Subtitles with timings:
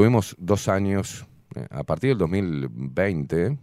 [0.00, 3.58] tuvimos dos años, eh, a partir del 2020,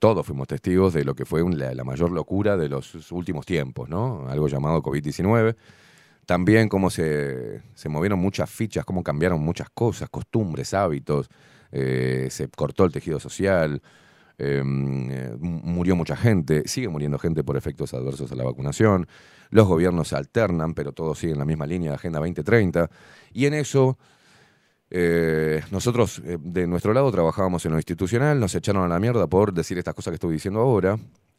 [0.00, 4.26] todos fuimos testigos de lo que fue la, mayor locura de los últimos tiempos, ¿no?
[4.28, 5.54] Algo llamado COVID-19.
[6.26, 11.28] También cómo se, se, movieron muchas fichas, cómo cambiaron muchas cosas, costumbres, hábitos,
[11.70, 13.80] eh, se cortó el tejido social,
[14.38, 19.06] eh, murió mucha gente, sigue muriendo gente por efectos adversos a la vacunación,
[19.50, 22.90] los gobiernos se alternan, pero todos siguen la misma línea de Agenda 2030,
[23.32, 23.98] y en eso
[24.90, 29.26] eh, nosotros, eh, de nuestro lado, trabajábamos en lo institucional, nos echaron a la mierda
[29.26, 30.98] por decir estas cosas que estoy diciendo ahora,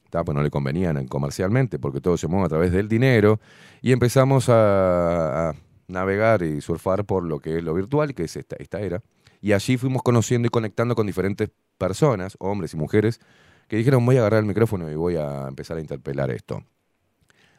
[0.10, 3.40] pues no le convenían comercialmente, porque todo se mueve a través del dinero,
[3.82, 5.54] y empezamos a,
[5.88, 9.02] navegar y surfar por lo que es lo virtual, que es esta, esta era.
[9.42, 13.20] Y allí fuimos conociendo y conectando con diferentes personas, hombres y mujeres,
[13.68, 16.64] que dijeron, voy a agarrar el micrófono y voy a empezar a interpelar esto.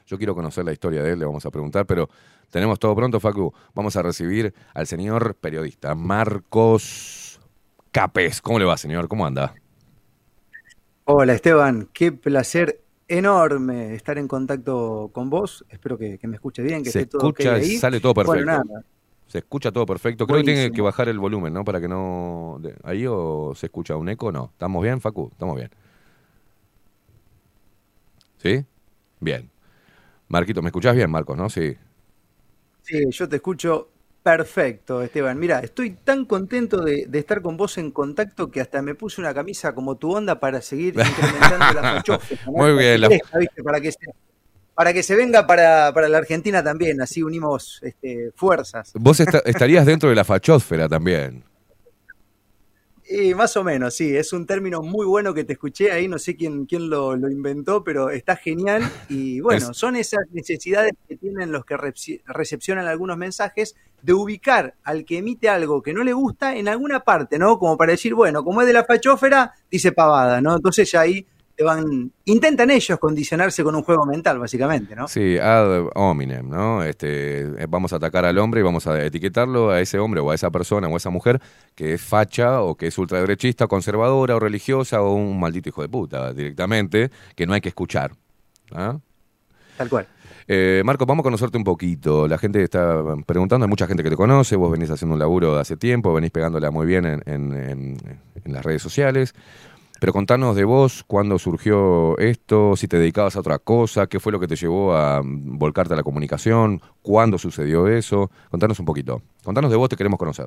[0.06, 2.08] Yo quiero conocer la historia de él, le vamos a preguntar, pero
[2.50, 3.52] tenemos todo pronto, Facu.
[3.74, 7.40] Vamos a recibir al señor periodista Marcos
[7.90, 8.42] Capes.
[8.42, 9.08] ¿Cómo le va, señor?
[9.08, 9.54] ¿Cómo anda?
[11.04, 11.88] Hola, Esteban.
[11.92, 15.64] Qué placer enorme estar en contacto con vos.
[15.68, 18.62] Espero que, me escuche bien, que se esté todo escucha, sale todo perfecto.
[19.26, 20.26] Se escucha todo perfecto.
[20.26, 21.64] Creo que tiene que bajar el volumen, ¿no?
[21.64, 22.60] Para que no...
[22.82, 24.30] ¿Ahí o se escucha un eco?
[24.30, 24.50] No.
[24.52, 25.28] ¿Estamos bien, Facu?
[25.32, 25.70] Estamos bien.
[28.38, 28.64] ¿Sí?
[29.20, 29.50] Bien.
[30.28, 31.48] Marquito, ¿me escuchás bien, Marcos, no?
[31.48, 31.76] Sí.
[32.82, 33.88] Sí, yo te escucho
[34.22, 35.38] perfecto, Esteban.
[35.38, 39.34] Mira, estoy tan contento de, estar con vos en contacto que hasta me puse una
[39.34, 42.50] camisa como tu onda para seguir incrementando la fachofa.
[42.50, 43.02] Muy bien.
[43.62, 43.98] Para, que se,
[44.74, 48.92] para que se venga para, la Argentina también, así unimos este, fuerzas.
[48.94, 51.44] Vos estarías dentro de la fachósfera también.
[53.06, 56.18] Y más o menos, sí, es un término muy bueno que te escuché ahí, no
[56.18, 58.82] sé quién, quién lo, inventó, pero está genial.
[59.10, 65.04] Y bueno, son esas necesidades que tienen los que recepcionan algunos mensajes de ubicar al
[65.04, 67.58] que emite algo que no le gusta en alguna parte, ¿no?
[67.58, 70.56] Como para decir, bueno, como es de la fachófera, dice pavada, ¿no?
[70.56, 71.26] Entonces ya ahí
[71.62, 75.06] van, intentan ellos condicionarse con un juego mental, básicamente, ¿no?
[75.06, 76.82] Sí, ad hominem, ¿no?
[76.82, 80.30] Este, eh, vamos a atacar al hombre y vamos a etiquetarlo a ese hombre o
[80.30, 81.40] a esa persona o a esa mujer
[81.74, 85.88] que es facha o que es ultraderechista, conservadora o religiosa o un maldito hijo de
[85.88, 88.12] puta directamente, que no hay que escuchar.
[88.72, 88.98] ¿ah?
[89.76, 90.08] Tal cual.
[90.46, 92.28] Eh, Marco, vamos a conocerte un poquito.
[92.28, 95.54] La gente está preguntando, hay mucha gente que te conoce, vos venís haciendo un laburo
[95.54, 99.34] de hace tiempo, venís pegándola muy bien en, en las redes sociales.
[100.00, 104.32] Pero contanos de vos, cuándo surgió esto, si te dedicabas a otra cosa, qué fue
[104.32, 108.30] lo que te llevó a mm, volcarte a la comunicación, cuándo sucedió eso.
[108.50, 109.22] Contanos un poquito.
[109.42, 110.46] Contanos de vos, te queremos conocer.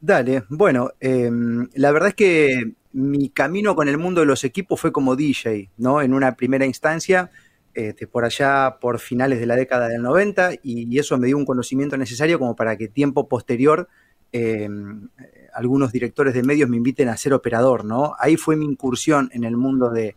[0.00, 4.80] Dale, bueno, em, la verdad es que mi camino con el mundo de los equipos
[4.80, 6.02] fue como DJ, ¿no?
[6.02, 7.30] En una primera instancia,
[7.74, 11.44] este, por allá por finales de la década del 90, y, eso me dio un
[11.44, 13.88] conocimiento necesario como para que tiempo posterior
[14.32, 15.08] em,
[15.56, 18.14] algunos directores de medios me inviten a ser operador, ¿no?
[18.18, 20.14] Ahí fue mi incursión en el mundo de,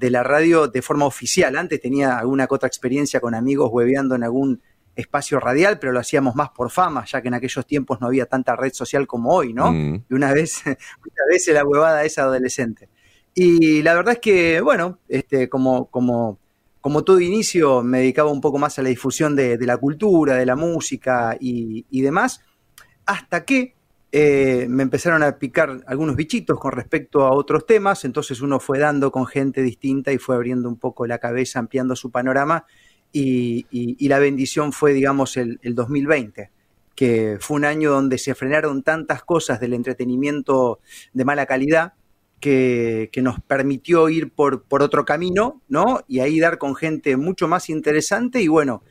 [0.00, 1.56] la radio de forma oficial.
[1.56, 4.62] Antes tenía alguna otra experiencia con amigos hueveando en algún
[4.94, 8.26] espacio radial, pero lo hacíamos más por fama, ya que en aquellos tiempos no había
[8.26, 9.72] tanta red social como hoy, ¿no?
[9.72, 10.04] Mm.
[10.08, 12.88] Y una vez, una vez la huevada esa adolescente.
[13.34, 16.38] Y la verdad es que, bueno, este, como, como,
[16.80, 20.46] como todo inicio, me dedicaba un poco más a la difusión de, la cultura, de
[20.46, 22.40] la música y, y demás,
[23.04, 23.77] hasta que
[24.10, 28.78] eh, me empezaron a picar algunos bichitos con respecto a otros temas, entonces uno fue
[28.78, 32.64] dando con gente distinta y fue abriendo un poco la cabeza, ampliando su panorama
[33.12, 36.50] y, la bendición fue, digamos, el, 2020,
[36.94, 40.80] que fue un año donde se frenaron tantas cosas del entretenimiento
[41.12, 41.94] de mala calidad
[42.40, 46.00] que, nos permitió ir por, por otro camino, ¿no?
[46.06, 48.82] Y ahí dar con gente mucho más interesante y bueno,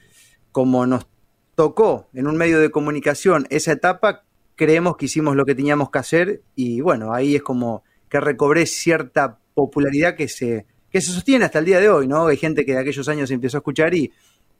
[0.51, 1.07] como nos
[1.55, 4.26] tocó en un medio de comunicación esa etapa,
[4.57, 8.65] creemos que hicimos lo que teníamos que hacer y bueno, ahí es como que recobré
[8.65, 12.27] cierta popularidad que se, que se sostiene hasta el día de hoy, ¿no?
[12.27, 14.11] Hay gente que de aquellos años empezó a escuchar y,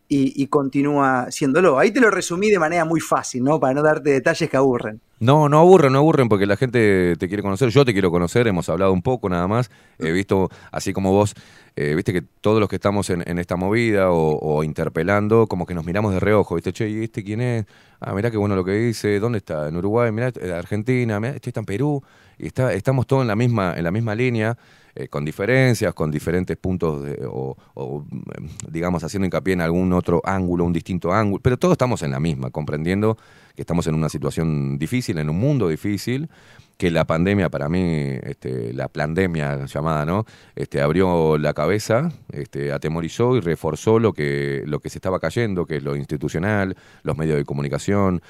[0.10, 1.80] y, continúa siéndolo.
[1.80, 3.60] Ahí te lo resumí de manera muy fácil, ¿no?
[3.60, 5.02] Para no darte detalles que aburren.
[5.20, 8.48] No, no aburren, no aburren porque la gente te quiere conocer, yo te quiero conocer,
[8.48, 11.34] hemos hablado un poco nada más, he visto, así como vos,
[11.76, 15.86] eh, viste que todos los que estamos en, esta movida o, interpelando, como que nos
[15.86, 17.66] miramos de reojo, viste, che, ¿y este quién es?
[18.00, 19.68] Ah, mirá qué bueno lo que dice, ¿dónde está?
[19.68, 22.04] En Uruguay, mirá, en Argentina, mirá, este está en Perú,
[22.38, 24.56] y está, estamos todos en la misma, en la misma línea.
[25.00, 30.66] Eh, con diferencias, con diferentes puntos o, mm, digamos haciendo hincapié en algún otro ángulo,
[30.66, 33.16] un distinto ángulo, pero todos estamos en la misma, comprendiendo
[33.56, 36.30] que estamos en una situación difícil, en un mundo difícil,
[36.78, 37.80] que la pandemia para mí,
[38.24, 40.26] este, la pandemia llamada, ¿no?
[40.56, 45.68] Este, abrió la cabeza, este, atemorizó y reforzó lo que, lo que se estaba cayendo,
[45.68, 48.24] que es lo institucional, los medios de comunicación,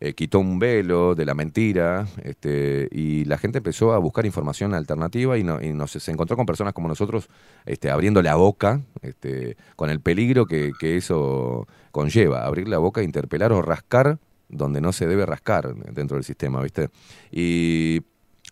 [0.00, 4.74] eh, quitó un velo de la mentira, este, y la gente empezó a buscar información
[4.74, 7.28] alternativa y, no, y nos, se encontró con personas como nosotros
[7.64, 13.02] este, abriendo la boca, este, con el peligro que, que eso conlleva, abrir la boca,
[13.02, 14.18] interpelar o rascar
[14.48, 16.90] donde no se debe rascar dentro del sistema, ¿viste?
[17.30, 18.02] Y,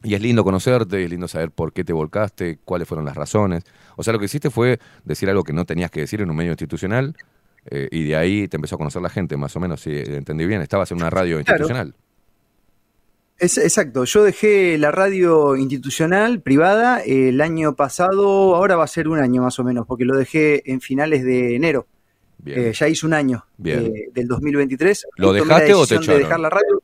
[0.03, 3.65] y, es lindo conocerte, es lindo saber por qué te volcaste, cuáles fueron las razones.
[3.97, 6.37] O sea, lo que hiciste fue decir algo que no tenías que decir en un
[6.37, 7.15] medio institucional
[7.71, 10.47] eh, y de ahí te empezó a conocer la gente, más o menos, si entendí
[10.47, 10.63] bien.
[10.63, 11.95] Estabas en una radio institucional.
[13.39, 19.09] Es, exacto, yo dejé la radio institucional privada el año pasado, ahora va a ser
[19.09, 21.87] un año más o menos, porque lo dejé en finales de enero.
[22.45, 25.07] Eh, ya hice un año eh, del 2023.
[25.17, 26.19] ¿Lo dejaste o te echaron?
[26.19, 26.83] De dejar la radio.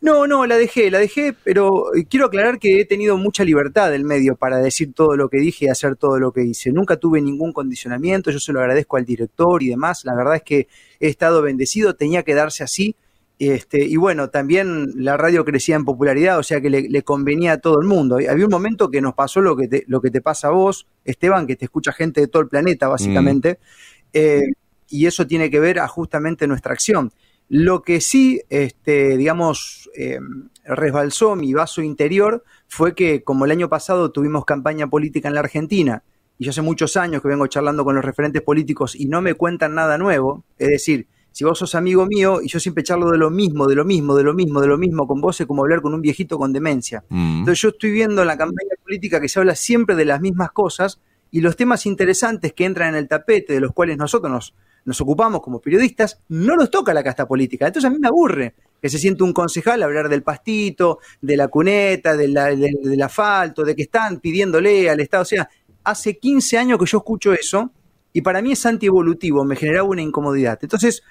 [0.00, 3.90] No, no, la dejé, la dejé, pero eh, quiero aclarar que he tenido mucha libertad
[3.90, 6.72] del medio para decir todo lo que dije y hacer todo lo que hice.
[6.72, 10.04] Nunca tuve ningún condicionamiento, yo se lo agradezco al director y demás.
[10.04, 10.68] La verdad es que
[11.00, 12.96] he estado bendecido, tenía que darse así.
[13.38, 17.58] Este, y bueno, también la radio crecía en popularidad, o sea que le, convenía a
[17.58, 18.16] todo el mundo.
[18.16, 20.86] Había un momento que nos pasó lo que te, lo que te pasa a vos,
[21.04, 23.54] Esteban, que te escucha gente de todo el planeta, básicamente.
[23.54, 23.56] Mm.
[24.14, 24.42] Eh,
[24.88, 27.12] y eso tiene que ver a justamente nuestra acción.
[27.48, 30.18] Lo que sí, este, digamos, eh,
[30.64, 35.40] resbalzó mi vaso interior fue que como el año pasado tuvimos campaña política en la
[35.40, 36.02] Argentina,
[36.38, 39.34] y yo hace muchos años que vengo charlando con los referentes políticos y no me
[39.34, 43.18] cuentan nada nuevo, es decir, si vos sos amigo mío y yo siempre charlo de
[43.18, 45.62] lo mismo, de lo mismo, de lo mismo, de lo mismo con vos, es como
[45.62, 47.02] hablar con un viejito con demencia.
[47.08, 47.40] Mm.
[47.40, 50.52] Entonces yo estoy viendo en la campaña política que se habla siempre de las mismas
[50.52, 51.00] cosas,
[51.32, 54.54] y los temas interesantes que entran en el tapete, de los cuales nosotros nos,
[55.00, 57.66] ocupamos como periodistas, no los toca la casta política.
[57.66, 61.48] Entonces a mí me aburre que se siente un concejal hablar del pastito, de la
[61.48, 62.36] cuneta, del,
[63.02, 65.22] asfalto, de que están pidiéndole al Estado.
[65.22, 65.48] O sea,
[65.84, 67.70] hace 15 años que yo escucho eso
[68.12, 70.58] y para mí es antievolutivo, me generaba una incomodidad.
[70.60, 71.02] Entonces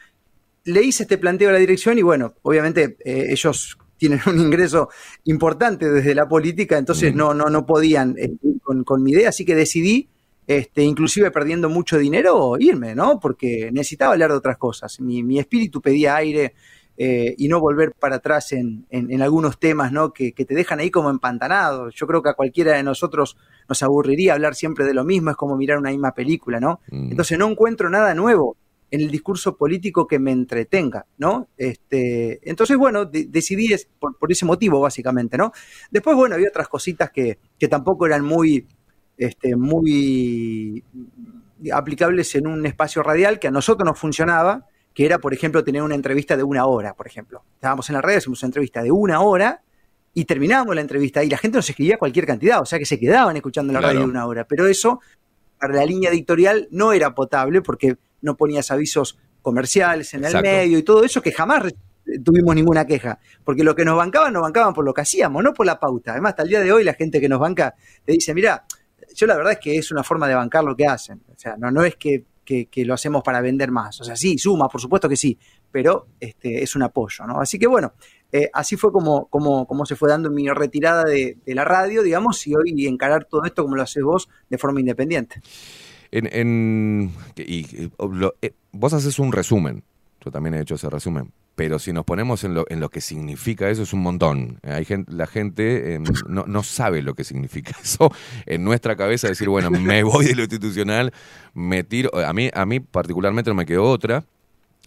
[0.66, 4.90] le hice este planteo a la dirección y bueno, obviamente eh, ellos tienen un ingreso
[5.26, 8.32] importante desde la política, entonces no, no, no podían eh,
[8.62, 10.10] con, con mi idea, así que decidí
[10.48, 13.20] este, inclusive perdiendo mucho dinero, irme, ¿no?
[13.20, 15.00] Porque necesitaba hablar de otras cosas.
[15.00, 16.54] Mi, espíritu pedía aire
[16.98, 18.86] eh, y no volver para atrás en,
[19.22, 20.12] algunos temas, ¿no?
[20.12, 21.90] Que, te dejan ahí como empantanado.
[21.90, 23.38] Yo creo que a cualquiera de nosotros
[23.70, 26.82] nos aburriría hablar siempre de lo mismo, es como mirar una misma película, ¿no?
[26.90, 27.12] Mm.
[27.12, 28.58] Entonces no encuentro nada nuevo
[28.92, 31.48] en el discurso político que me entretenga, ¿no?
[31.58, 35.52] Este, entonces, bueno, decidí por, por, ese motivo, básicamente, ¿no?
[35.90, 38.68] Después, bueno, había otras cositas que, que tampoco eran muy
[39.18, 40.84] este, muy
[41.72, 45.82] aplicables en un espacio radial que a nosotros nos funcionaba, que era, por ejemplo, tener
[45.82, 47.44] una entrevista de una hora, por ejemplo.
[47.56, 49.64] Estábamos en la red, hacíamos una entrevista de una hora
[50.14, 53.00] y terminábamos la entrevista y la gente nos escribía cualquier cantidad, o sea que se
[53.00, 54.46] quedaban escuchando la radio de una hora.
[54.46, 55.02] Pero eso,
[55.60, 60.78] para la línea editorial, no era potable porque no ponías avisos comerciales en el medio
[60.78, 61.74] y todo eso que jamás
[62.24, 65.54] tuvimos ninguna queja, porque lo que nos bancaban, nos bancaban por lo que hacíamos, no
[65.54, 66.12] por la pauta.
[66.12, 67.76] Además, hasta el día de hoy la gente que nos banca
[68.06, 68.66] te dice, mira,
[69.16, 71.22] yo la verdad es que es una forma de bancar lo que hacen.
[71.30, 72.26] O sea, no, no es que,
[72.86, 74.00] lo hacemos para vender más.
[74.02, 75.38] O sea, sí, suma, por supuesto que sí,
[75.72, 77.40] pero este, es un apoyo, ¿no?
[77.40, 77.94] Así que bueno,
[78.32, 82.46] eh, así fue como, como, como se fue dando mi retirada de, la radio, digamos,
[82.48, 85.42] y hoy encarar todo esto como lo haces vos de forma independiente.
[86.12, 87.90] En, y,
[88.42, 89.84] eh, vos haces un resumen,
[90.24, 93.02] yo también he hecho ese resumen, pero si nos ponemos en lo, en lo que
[93.02, 94.60] significa eso es un montón.
[94.64, 98.12] Hay gente, la gente em, no, no, sabe lo que significa eso.
[98.46, 101.14] En nuestra cabeza decir, bueno, me voy de lo institucional,
[101.54, 102.10] me tiro.
[102.26, 104.24] A mí, a mí particularmente no me quedó otra.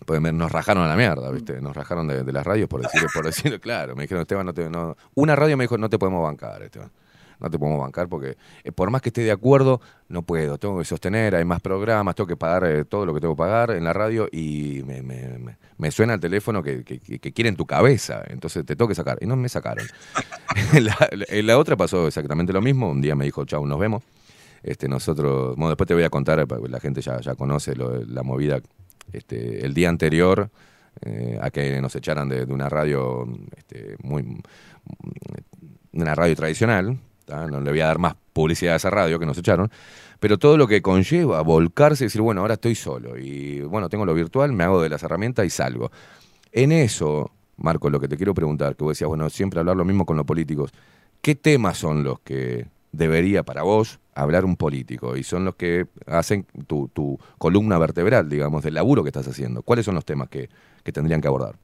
[0.05, 1.59] Pues nos rajaron a la mierda, ¿viste?
[1.62, 3.97] Nos rajaron de, las radios por decirlo, por decirlo claro.
[3.97, 4.95] Me dijeron, Esteban, no te, no.
[5.14, 6.91] Una radio me dijo, no te podemos bancar, Esteban
[7.38, 10.79] no te podemos bancar porque eh, por más que esté de acuerdo, no puedo, tengo
[10.79, 13.71] que sostener, hay más programas, tengo que pagar eh, todo lo que tengo que pagar
[13.73, 15.57] en la radio y me, me, me,
[15.90, 19.18] suena el teléfono que, que, que, quieren tu cabeza, entonces te tengo que sacar.
[19.21, 19.87] Y no me sacaron.
[20.73, 24.02] en, la, otra pasó exactamente lo mismo, un día me dijo, chau, nos vemos.
[24.62, 28.61] Este, nosotros, bueno, después te voy a contar, la gente ya, ya conoce la movida,
[29.12, 30.50] este, el día anterior
[31.02, 34.40] eh, a que nos echaran de, de una radio este, muy
[35.92, 39.38] una radio tradicional, no le voy a dar más publicidad a esa radio que nos
[39.38, 39.71] echaron,
[40.21, 44.04] pero todo lo que conlleva volcarse y decir, bueno, ahora estoy solo y bueno, tengo
[44.04, 45.90] lo virtual, me hago de las herramientas y salgo.
[46.52, 49.85] En eso, Marco, lo que te quiero preguntar, que vos decías, bueno, siempre hablar lo
[49.85, 50.73] mismo con los políticos,
[51.21, 55.87] ¿qué temas son los que debería para vos hablar un político y son los que
[56.06, 59.62] hacen tu, tu columna vertebral, digamos, del laburo que estás haciendo?
[59.62, 60.49] ¿Cuáles son los temas que,
[60.83, 61.56] que tendrían que abordar?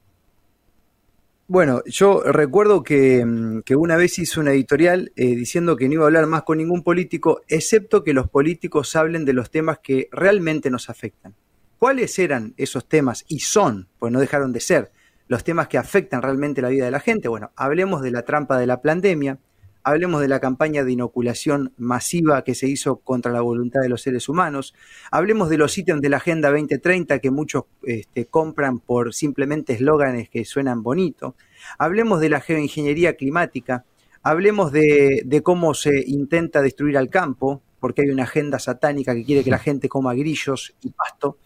[1.47, 6.03] Bueno, yo recuerdo que, mm, una vez hice una editorial eh, diciendo que no iba
[6.03, 10.07] a hablar más con ningún político, excepto que los políticos hablen de los temas que
[10.11, 11.35] realmente nos afectan.
[11.79, 13.25] ¿Cuáles eran esos temas?
[13.27, 14.91] Y son, pues no dejaron de ser,
[15.27, 17.27] los temas que afectan realmente la vida de la gente.
[17.27, 19.37] Bueno, hablemos de la trampa de la pandemia,
[19.83, 24.01] hablemos de la campaña de inoculación masiva que se hizo contra la voluntad de los
[24.01, 24.73] seres humanos,
[25.11, 30.29] hablemos de los ítems de la Agenda 2030 que muchos este, compran por simplemente eslóganes
[30.29, 31.35] que suenan bonito,
[31.77, 33.85] hablemos de la geoingeniería climática,
[34.21, 39.25] hablemos de, de cómo se intenta destruir al campo, porque hay una agenda satánica que
[39.25, 41.37] quiere que la gente coma grillos y pasto.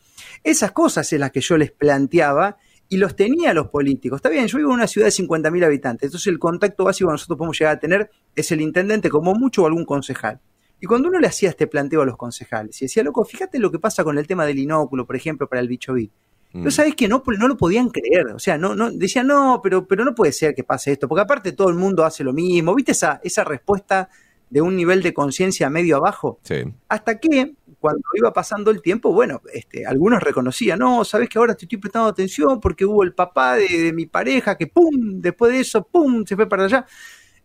[0.43, 2.57] Esas cosas es las que yo les planteaba
[2.89, 4.17] y los tenía los políticos.
[4.17, 7.13] Está bien, yo vivo en una ciudad de 50.000 habitantes, entonces el contacto básico que
[7.13, 10.39] nosotros podemos llegar a tener es el intendente, como mucho, o algún concejal.
[10.79, 13.71] Y cuando uno le hacía este planteo a los concejales y decía, loco, fíjate lo
[13.71, 16.11] que pasa con el tema del inóculo, por ejemplo, para el bicho bit.
[16.53, 16.69] Mm.
[16.69, 18.27] sabes que no, no lo podían creer.
[18.33, 21.21] O sea, no, no, decían, no, pero, pero no puede ser que pase esto, porque
[21.21, 22.75] aparte todo el mundo hace lo mismo.
[22.75, 24.09] ¿Viste esa, esa respuesta
[24.49, 26.39] de un nivel de conciencia medio abajo?
[26.43, 26.63] Sí.
[26.87, 27.55] Hasta que
[27.87, 31.77] cuando iba pasando el tiempo, bueno, este, algunos reconocían, no, sabes que ahora te estoy
[31.77, 36.25] prestando atención porque hubo el papá de, mi pareja que, pum, después de eso, pum,
[36.25, 36.85] se fue para allá.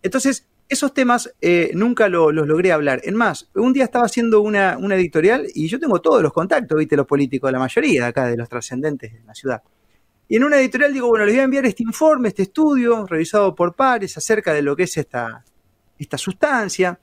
[0.02, 3.02] Entonces, esos temas eh, nunca los logré hablar.
[3.04, 6.76] En más, un día estaba haciendo una, una, editorial y yo tengo todos los contactos,
[6.76, 9.62] viste, los políticos, la mayoría de acá, de los trascendentes de la ciudad.
[10.26, 13.54] Y en una editorial digo, bueno, les voy a enviar este informe, este estudio, revisado
[13.54, 15.44] por pares, acerca de lo que es esta,
[16.00, 16.98] esta sustancia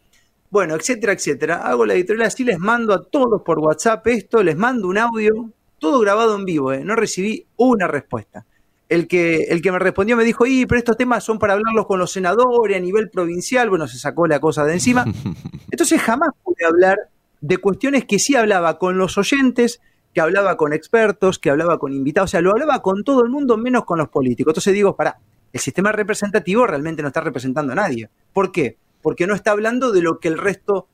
[0.49, 1.57] bueno, etcétera, etcétera.
[1.57, 5.51] Hago la editorial así, les mando a todos por WhatsApp esto, les mando un audio,
[5.77, 6.83] todo grabado en vivo, ¿eh?
[6.83, 8.45] no recibí una respuesta.
[8.87, 11.85] El que, el que me respondió me dijo, y pero estos temas son para hablarlos
[11.85, 15.05] con los senadores a nivel provincial, bueno, se sacó la cosa de encima.
[15.71, 16.97] Entonces jamás pude hablar
[17.39, 19.79] de cuestiones que sí hablaba con los oyentes,
[20.11, 23.29] que hablaba con expertos, que hablaba con invitados, o sea, lo hablaba con todo el
[23.29, 24.51] mundo menos con los políticos.
[24.51, 25.19] Entonces digo, para,
[25.53, 28.09] el sistema representativo realmente no está representando a nadie.
[28.33, 28.77] ¿Por qué?
[29.01, 30.87] Porque no está hablando de lo que el resto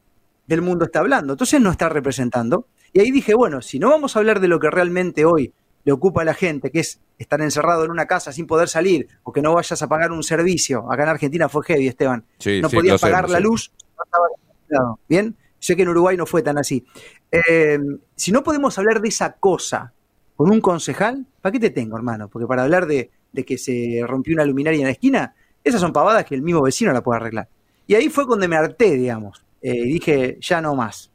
[0.48, 1.34] del mundo está hablando.
[1.34, 2.68] Entonces no está representando.
[2.94, 5.92] Y ahí dije, bueno, si no vamos a hablar de lo que realmente hoy le
[5.92, 9.32] ocupa a la gente, que es estar encerrado en una casa sin poder salir, o
[9.32, 10.92] que no vayas a pagar un servicio.
[10.92, 12.26] Acá en Argentina fue heavy, Esteban.
[12.62, 16.58] no podías pagar la luz, no estaba Bien, sé que en Uruguay no fue tan
[16.58, 16.86] así.
[17.32, 17.80] Eh,
[18.16, 19.94] si no podemos hablar de esa cosa
[20.36, 22.30] con un concejal, ¿para qué te tengo, hermano?
[22.30, 25.94] Porque para hablar de, de que se rompió una luminaria en la esquina, esas son
[25.94, 27.48] pavadas que el mismo vecino la puede arreglar.
[27.88, 29.44] Y ahí fue cuando me harté, digamos.
[29.62, 31.12] Eh, dije, ya no más.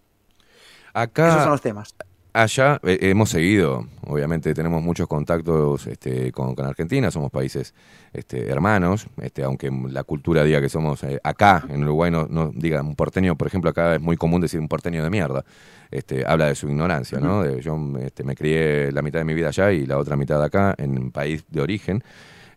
[0.92, 1.94] Acá, Esos son los temas.
[2.32, 7.74] Allá eh, hemos seguido, obviamente tenemos muchos contactos este, con, Argentina, somos países
[8.12, 12.52] este, hermanos, este, aunque la cultura diga que somos eh, acá, en Uruguay, no, no,
[12.54, 15.44] diga un porteño, por ejemplo, acá es muy común decir un porteño de mierda.
[15.90, 17.44] Este, habla de su ignorancia, ¿no?
[17.58, 20.72] yo este, me crié la mitad de mi vida allá y la otra mitad acá,
[20.78, 22.04] en un país de origen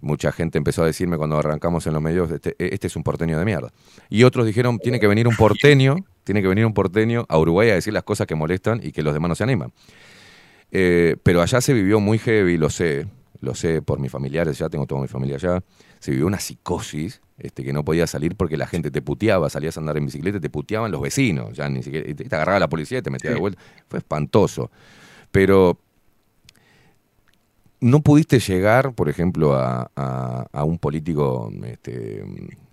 [0.04, 3.40] mucha gente empezó a decirme cuando arrancamos en los medios, este, este, es un porteño
[3.40, 3.72] de mierda.
[4.10, 7.70] Y otros dijeron, tiene que venir un porteño, tiene que venir un porteño a Uruguay
[7.70, 9.72] a decir las cosas que molestan y que los demás no se animan.
[10.72, 13.08] Eh, pero allá se vivió muy heavy, lo sé,
[13.42, 15.64] lo sé por mis familiares, ya tengo toda mi familia allá,
[16.00, 19.78] se vivió una psicosis este, que no podía salir porque la gente te puteaba, salías
[19.78, 23.00] a andar en bicicleta, te puteaban los vecinos, ya ni siquiera, te, agarraba la policía
[23.00, 24.72] y te metía de vuelta, fue espantoso.
[25.32, 25.80] Pero
[27.84, 32.24] ¿No pudiste llegar, por ejemplo, a, un político este,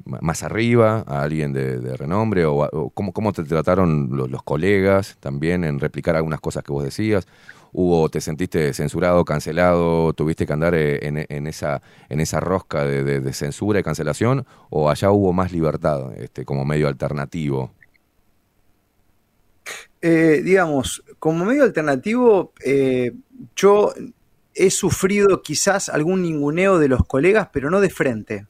[0.05, 2.45] más arriba, a alguien de, renombre?
[2.45, 7.26] ¿O, cómo, te trataron los, colegas también en replicar algunas cosas que vos decías?
[7.73, 13.33] ¿Hubo, te sentiste censurado, cancelado, tuviste que andar eh, en, esa, en esa rosca de,
[13.33, 14.47] censura y cancelación?
[14.69, 17.73] ¿O allá hubo más libertad este, como medio alternativo?
[20.02, 23.12] Eh, digamos, como medio alternativo, eh,
[23.57, 23.93] yo
[24.61, 28.47] he sufrido quizás algún ninguneo de los colegas, pero no de frente.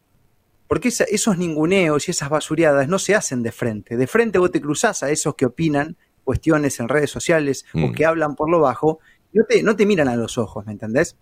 [0.66, 3.96] Porque esos ninguneos y esas basureadas no se hacen de frente.
[3.96, 7.92] De frente vos te cruzás a esos que opinan cuestiones en redes sociales o mm.
[7.92, 8.98] que hablan por lo bajo,
[9.32, 11.16] y no te, no te miran a los ojos, ¿me entendés?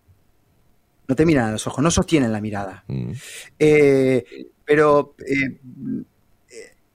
[1.06, 2.84] No te miran a los ojos, no sostienen la mirada.
[2.88, 3.12] Mm.
[3.58, 4.24] Eh,
[4.64, 5.58] pero eh,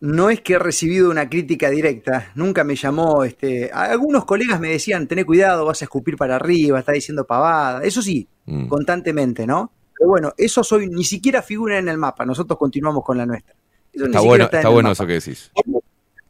[0.04, 4.68] no es que he recibido una crítica directa, nunca me llamó, este, algunos colegas me
[4.68, 8.68] decían, tené cuidado, vas a escupir para arriba, está diciendo pavada, eso sí, mm.
[8.68, 9.72] constantemente, ¿no?
[9.98, 13.56] Pero bueno, eso hoy ni siquiera figura en el mapa, nosotros continuamos con la nuestra.
[13.94, 15.54] está bueno, está, bueno eso que decís.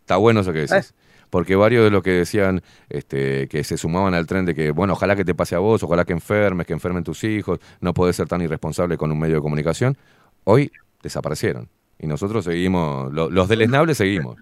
[0.01, 0.92] Está bueno eso que decís.
[0.92, 0.94] ¿Eh?
[1.32, 4.94] Porque varios de los que decían este, que se sumaban al tren de que, bueno,
[4.94, 8.18] ojalá que te pase a vos, ojalá que enfermes, que enfermen tus hijos, no podés
[8.18, 9.98] ser tan irresponsable con un medio de comunicación,
[10.44, 11.70] hoy desaparecieron.
[12.03, 14.36] Y nosotros seguimos, los del esnable seguimos.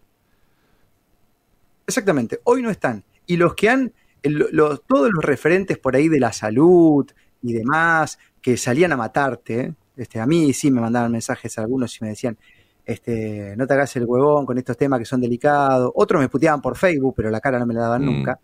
[1.86, 3.03] Exactamente, hoy no están.
[3.27, 7.06] Y los que han, los, todos los referentes por ahí de la salud
[7.44, 12.03] y demás, que salían a matarte, Este, a mí sí me mandaban mensajes algunos y
[12.03, 12.36] me decían,
[12.84, 15.91] este, no te hagas el huevón con estos temas que son delicados.
[15.94, 18.06] Otros me puteaban por Facebook, pero la cara no me la daban mm.
[18.06, 18.39] nunca.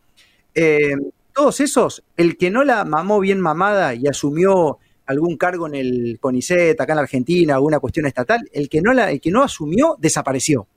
[0.53, 0.95] Eh,
[1.33, 6.17] todos esos, el que no la mamó bien mamada y asumió algún cargo en el
[6.19, 9.43] CONICET, acá en la Argentina, alguna cuestión estatal, el que no, la, el que no
[9.43, 10.67] asumió desapareció.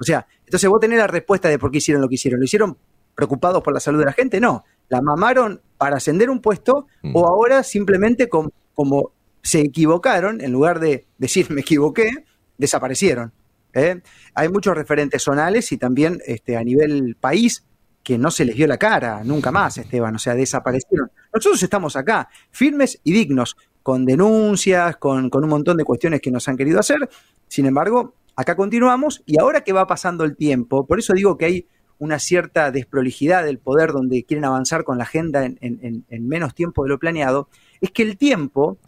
[0.00, 2.40] O sea, entonces vos tenés la respuesta de por qué hicieron lo que hicieron.
[2.40, 2.76] ¿Lo hicieron
[3.14, 4.40] preocupados por la salud de la gente?
[4.40, 4.64] No.
[4.88, 7.14] La mamaron para ascender un puesto mm.
[7.14, 9.12] o ahora simplemente como
[9.42, 12.10] se equivocaron, en lugar de decir me equivoqué,
[12.56, 13.32] desaparecieron.
[13.74, 14.00] ¿eh?
[14.34, 17.64] Hay muchos referentes zonales y también este, a nivel país
[18.02, 21.10] que no se les dio la cara nunca más, Esteban, o sea, desaparecieron.
[21.32, 26.30] Nosotros estamos acá, firmes y dignos, con denuncias, con, con un montón de cuestiones que
[26.30, 27.06] nos han querido hacer.
[27.48, 31.44] Sin embargo, acá continuamos y ahora que va pasando el tiempo, por eso digo que
[31.44, 31.66] hay
[31.98, 36.88] una cierta desprolijidad del poder donde quieren avanzar con la agenda en, menos tiempo de
[36.88, 37.50] lo planeado,
[37.82, 38.78] es que el tiempo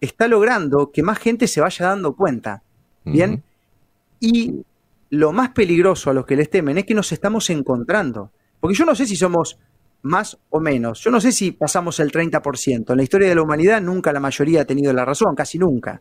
[0.00, 2.64] está logrando que más gente se vaya dando cuenta.
[3.04, 3.44] ¿Bien?
[4.18, 4.64] Y
[5.10, 8.32] lo más peligroso a los que les temen es que nos estamos encontrando.
[8.58, 9.58] Porque yo no sé si somos
[10.02, 11.00] más o menos.
[11.00, 12.90] Yo no sé si pasamos el 30%.
[12.90, 16.00] En la historia de la humanidad nunca la mayoría ha tenido la razón, casi nunca.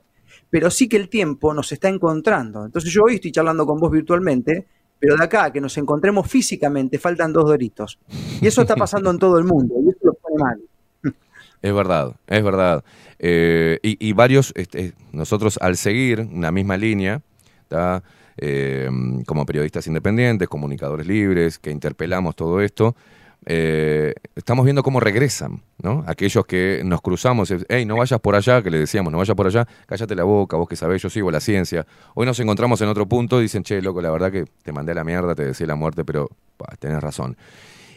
[0.50, 2.66] Pero sí que el tiempo nos está encontrando.
[2.66, 4.66] Entonces yo hoy estoy charlando con vos virtualmente,
[5.00, 8.00] pero de acá a que nos encontremos físicamente faltan dos doritos.
[8.42, 10.60] Y eso está pasando en todo el mundo, y eso lo pone mal.
[11.62, 12.84] Es verdad, es verdad.
[13.20, 17.22] Eh, y, varios, este, nosotros al seguir una misma línea,
[18.38, 18.90] eh,
[19.26, 22.96] como periodistas independientes, comunicadores libres, que interpelamos todo esto,
[23.46, 26.04] eh, estamos viendo cómo regresan, ¿no?
[26.08, 29.48] Aquellos que nos cruzamos, hey, no vayas por allá, que le decíamos, no vayas por
[29.48, 31.86] allá, cállate la boca, vos que sabés, yo sigo la ciencia.
[32.16, 34.96] Hoy nos encontramos en otro punto, dicen, che, loco, la verdad que te mandé a
[34.96, 36.30] la mierda, te decía la muerte, pero
[36.80, 37.38] tenés razón.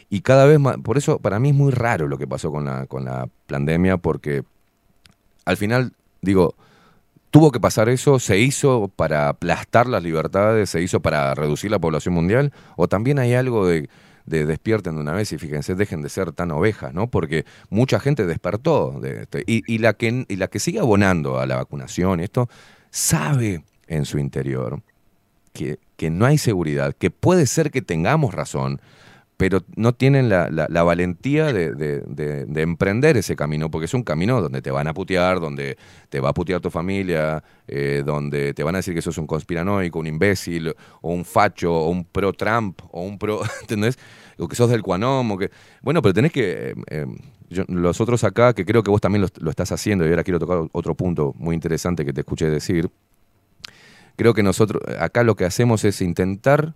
[0.09, 2.65] Y cada vez más, por eso para mí es muy raro lo que pasó con
[2.65, 4.43] la, con la pandemia, porque
[5.45, 6.55] al final, digo,
[7.31, 11.79] tuvo que pasar eso, se hizo para aplastar las libertades, se hizo para reducir la
[11.79, 13.89] población mundial, o también hay algo de
[14.25, 17.09] de despierten de una vez y fíjense, dejen de ser tan ovejas, ¿no?
[17.09, 21.45] Porque mucha gente despertó de este, y, la que, y la que sigue abonando a
[21.45, 22.49] la vacunación, esto,
[22.89, 24.81] sabe en su interior
[25.51, 28.81] que, que no hay seguridad, que puede ser que tengamos razón,
[29.37, 34.41] pero no tienen la, la, valentía de, de, emprender ese camino, porque es un camino
[34.41, 35.77] donde te van a putear, donde
[36.09, 39.27] te va a putear tu familia, eh, donde te van a decir que sos un
[39.27, 43.97] conspiranoico, un imbécil, o un facho, o un pro-Trump, o un pro, ¿entendés?
[44.37, 45.51] O que sos del Cuanom, o que...
[45.81, 46.71] Bueno, pero tenés que...
[46.71, 47.05] Eh, eh,
[47.67, 50.39] los otros acá, que creo que vos también lo, lo estás haciendo, y ahora quiero
[50.39, 52.89] tocar otro punto muy interesante que te escuché decir,
[54.15, 56.73] creo que nosotros acá lo que hacemos es intentar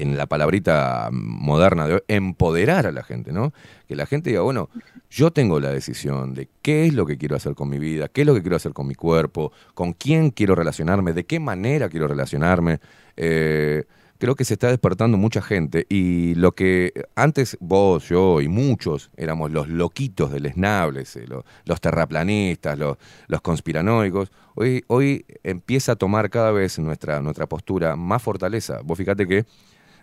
[0.00, 3.52] en la palabrita moderna de hoy, empoderar a la gente, ¿no?
[3.86, 4.70] Que la gente diga, bueno,
[5.10, 8.22] yo tengo la decisión de qué es lo que quiero hacer con mi vida, qué
[8.22, 11.88] es lo que quiero hacer con mi cuerpo, con quién quiero relacionarme, de qué manera
[11.88, 12.80] quiero relacionarme.
[13.16, 13.84] Eh,
[14.20, 19.10] creo que se está despertando mucha gente y lo que antes vos, yo y muchos
[19.16, 25.96] éramos los loquitos del esnables, eh, los, terraplanistas, los, los conspiranoicos, hoy, hoy empieza a
[25.96, 28.80] tomar cada vez nuestra, nuestra postura más fortaleza.
[28.84, 29.46] Vos fíjate que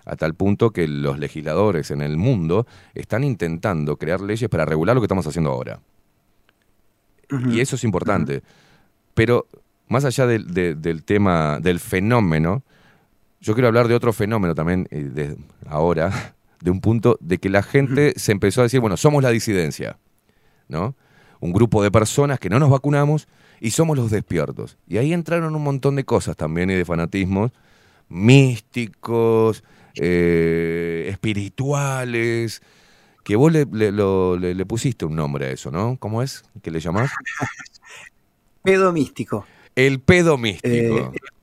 [0.04, 4.96] a tal punto que los legisladores en el mundo están intentando crear leyes para regular
[4.96, 5.80] lo que estamos haciendo ahora.
[7.52, 8.42] Y eso es importante.
[9.14, 9.46] Pero
[9.90, 12.64] más allá del tema, del fenómeno,
[13.40, 17.50] yo quiero hablar de otro fenómeno también eh, de ahora, de un punto de que
[17.50, 19.98] la gente se empezó a decir, bueno, somos la disidencia,
[20.68, 20.96] ¿no?
[21.40, 23.28] Un grupo de personas que no nos vacunamos
[23.60, 24.78] y somos los despiertos.
[24.88, 27.52] Y ahí entraron un montón de cosas también y de fanatismos
[28.10, 29.64] místicos,
[29.96, 32.62] eh, espirituales,
[33.24, 35.98] que vos le, le, pusiste un nombre a eso, ¿no?
[36.00, 37.12] ¿Cómo es que le llamás?
[38.64, 39.46] pedo místico.
[39.76, 40.74] El pedo místico.
[40.74, 41.37] Eh, el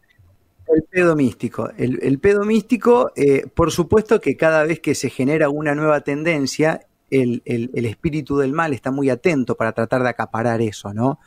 [0.90, 1.70] pedo místico.
[1.76, 6.86] El, pedo místico, eh, por supuesto que cada vez que se genera una nueva tendencia,
[7.10, 7.42] el,
[7.74, 11.20] espíritu del mal está muy atento para tratar de acaparar eso, ¿no?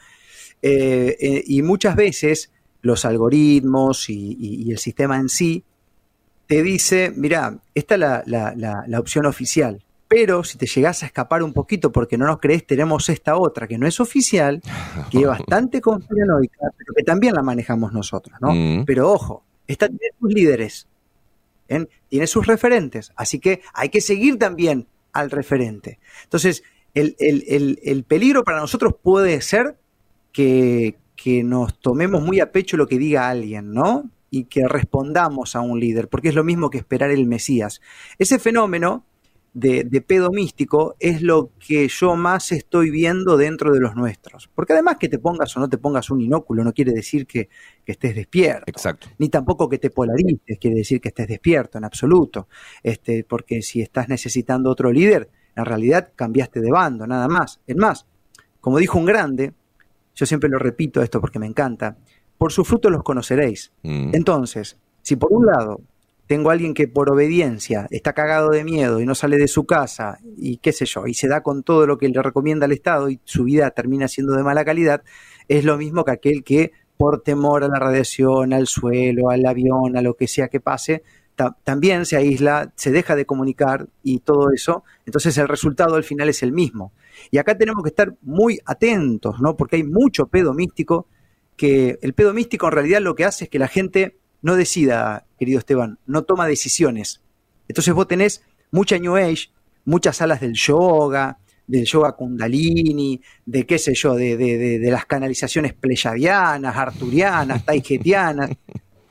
[0.59, 5.63] y muchas veces los algoritmos y, el sistema en sí
[6.47, 11.53] te dice, mira, esta es la, opción oficial, pero si te llegas a escapar un
[11.53, 14.61] poquito porque no nos crees, tenemos esta otra que no es oficial,
[15.11, 18.53] que es bastante conspiranoica, pero que también la manejamos nosotros, ¿no?
[18.53, 18.85] Mm.
[18.85, 20.87] Pero ojo, esta tiene sus líderes,
[22.07, 25.99] tiene sus referentes, así que hay que seguir también al referente.
[26.23, 29.77] Entonces, el, peligro para nosotros puede ser
[30.31, 34.09] que, que nos tomemos muy a pecho lo que diga alguien, ¿no?
[34.29, 37.81] y que respondamos a un líder, porque es lo mismo que esperar el Mesías.
[38.19, 39.05] Ese fenómeno
[39.53, 44.49] de, pedo místico es lo que yo más estoy viendo dentro de los nuestros.
[44.53, 47.49] Porque además que te pongas o no te pongas un inóculo no quiere decir que,
[47.85, 48.65] estés despierto.
[48.67, 49.07] Exacto.
[49.17, 52.47] Ni tampoco que te polarices quiere decir que estés despierto en absoluto.
[52.83, 57.61] Este, porque si estás necesitando otro líder, en realidad cambiaste de bando, nada más.
[57.65, 58.05] Es más,
[58.59, 59.53] como dijo un grande,
[60.13, 61.97] yo siempre lo repito esto porque me encanta,
[62.37, 63.71] por sus frutos los conoceréis.
[63.83, 64.11] Mm.
[64.13, 65.81] Entonces, si por un lado
[66.27, 69.65] tengo a alguien que por obediencia está cagado de miedo y no sale de su
[69.65, 72.73] casa y qué sé yo, y se da con todo lo que le recomienda el
[72.73, 75.03] Estado y su vida termina siendo de mala calidad,
[75.47, 79.95] es lo mismo que aquel que por temor a la radiación, al suelo, al avión,
[79.95, 81.03] a lo que sea que pase,
[81.63, 86.29] también se aísla, se deja de comunicar y todo eso, entonces el resultado al final
[86.29, 86.91] es el mismo.
[87.29, 89.55] Y acá tenemos que estar muy atentos, ¿no?
[89.55, 91.07] Porque hay mucho pedo místico,
[91.55, 95.25] que el pedo místico en realidad lo que hace es que la gente no decida,
[95.37, 97.21] querido Esteban, no toma decisiones.
[97.67, 99.49] Entonces vos tenés mucha New Age,
[99.85, 105.05] muchas salas del yoga, del yoga kundalini, de qué sé yo, de, de, de, las
[105.05, 108.51] canalizaciones pleyadianas, arturianas, taijetianas,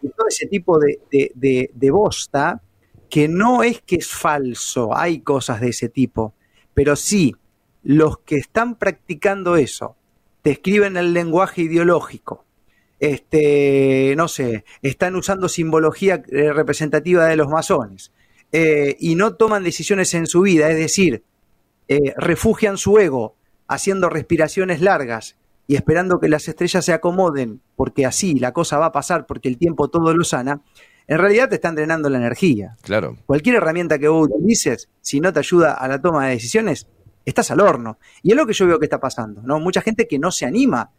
[0.00, 2.62] y todo ese tipo de, de bosta,
[3.10, 6.34] que no es que es falso, hay cosas de ese tipo,
[6.72, 7.34] pero sí,
[7.82, 9.96] los que están practicando eso,
[10.42, 12.45] te escriben el lenguaje ideológico,
[12.98, 18.12] este, no sé, están usando simbología eh, representativa de los masones
[18.52, 21.24] eh, y no toman decisiones en su vida, es decir,
[21.88, 23.36] eh, refugian su ego
[23.68, 28.86] haciendo respiraciones largas y esperando que las estrellas se acomoden, porque así la cosa va
[28.86, 30.62] a pasar, porque el tiempo todo lo sana,
[31.08, 32.76] en realidad te están drenando la energía.
[32.82, 33.16] Claro.
[33.26, 36.86] Cualquier herramienta que vos utilices, si no te ayuda a la toma de decisiones,
[37.24, 37.98] estás al horno.
[38.22, 39.60] Y es lo que yo veo que está pasando, ¿no?
[39.60, 40.90] Mucha gente que no se anima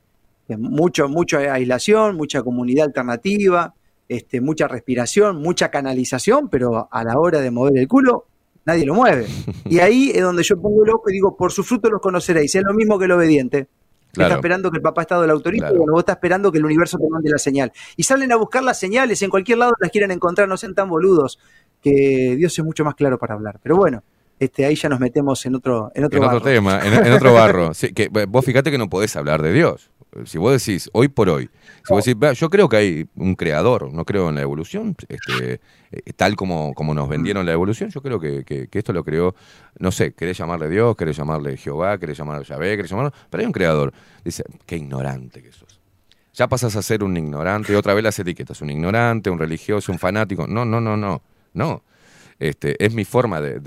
[0.56, 3.74] mucho, mucha aislación, mucha comunidad alternativa,
[4.08, 8.26] este, mucha respiración, mucha canalización, pero a la hora de mover el culo,
[8.66, 9.28] nadie lo mueve.
[9.70, 12.56] Y ahí es donde yo pongo el ojo y digo, por su fruto los conoceréis.
[12.56, 13.68] Es lo mismo que el obediente.
[14.14, 15.78] Está esperando que el papá Estado la autorice, claro.
[15.78, 17.72] bueno, vos estás esperando que el universo te mande la señal.
[17.98, 20.90] Y salen a buscar las señales, en cualquier lado las quieren encontrar, no sean tan
[20.90, 21.38] boludos,
[21.84, 23.60] que Dios es mucho más claro para hablar.
[23.62, 24.02] Pero bueno,
[24.40, 27.74] este, ahí ya nos metemos en otro, en otro, en otro tema, en, otro barro.
[27.94, 29.92] que, vos fíjate que no podés hablar de Dios
[30.25, 31.49] si vos decís, hoy por hoy,
[31.86, 35.60] si vos decís, yo creo que hay un creador, no creo en la evolución, este,
[35.91, 39.36] eh, tal como, como nos vendieron la evolución, yo creo que, esto lo creó,
[39.80, 43.47] no sé, querés llamarle Dios, querés llamarle Jehová, querés llamarle Yahvé, querés llamarlo, pero hay
[43.47, 43.93] un creador.
[44.23, 45.80] Dice, qué ignorante que sos.
[46.34, 49.97] Ya pasas a ser un ignorante, otra vez las etiquetas, un ignorante, un religioso, un
[49.97, 50.45] fanático.
[50.47, 51.21] No, no, no, no,
[51.53, 51.84] no.
[52.39, 53.60] Este, es mi forma de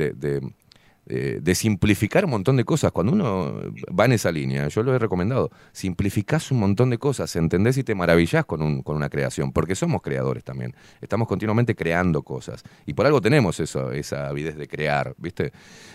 [1.12, 2.92] eh, de simplificar un montón de cosas.
[2.92, 3.60] Cuando uno
[3.98, 7.82] va en esa línea, yo lo he recomendado, simplificás un montón de cosas, entendés y
[7.82, 10.72] te maravillás con, un, con una creación, porque somos creadores también.
[11.00, 12.62] Estamos continuamente creando cosas.
[12.86, 15.52] Y por algo tenemos eso, esa avidez de crear, ¿viste?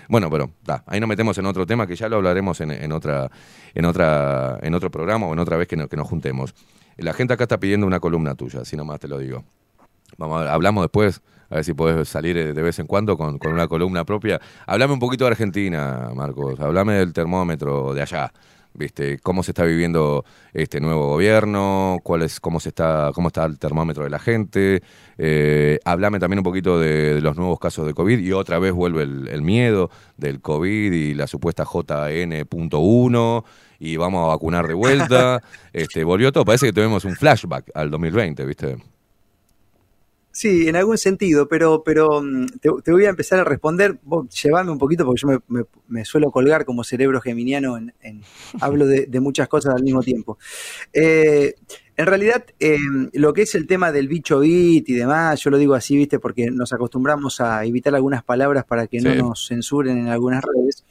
[0.09, 0.51] Bueno, pero
[0.85, 3.31] ahí nos metemos en otro tema que ya lo hablaremos en, otra,
[3.73, 6.53] en, otra, en otro programa o en otra vez que, que nos juntemos.
[6.97, 9.45] La gente acá está pidiendo una columna tuya, así nomás te lo digo.
[10.17, 14.03] Vamos, hablamos después a ver si podés salir de vez en cuando con, una columna
[14.03, 14.39] propia.
[14.65, 16.59] Hablame un poquito de Argentina, Marcos.
[16.59, 18.31] Hablame del termómetro de allá.
[18.77, 19.19] ¿Viste?
[19.19, 21.99] ¿Cómo se está viviendo este nuevo gobierno?
[22.03, 24.83] ¿Cuál es, cómo, se está, ¿Cómo está el termómetro de la gente?
[25.17, 29.03] Eh, hablame también un poquito de, los nuevos casos de COVID y otra vez vuelve
[29.03, 33.43] el, miedo del COVID y la supuesta JN.1
[33.79, 35.41] y vamos a vacunar de vuelta.
[35.71, 38.75] este Volvió todo, parece que tuvimos un flashback al 2020, ¿viste?
[40.35, 43.99] Sí, en algún sentido, pero, pero mm, te, voy a empezar a responder.
[44.03, 45.41] Vos llevame un poquito porque yo
[45.87, 47.93] me, suelo colgar como cerebro geminiano, en,
[48.59, 50.37] hablo de, muchas cosas al mismo tiempo.
[50.91, 51.55] Eh,
[51.95, 55.57] en realidad, em, lo que es el tema del bicho bit y demás, yo lo
[55.57, 59.97] digo así, viste, porque nos acostumbramos a evitar algunas palabras para que no nos censuren
[59.97, 60.83] en algunas redes.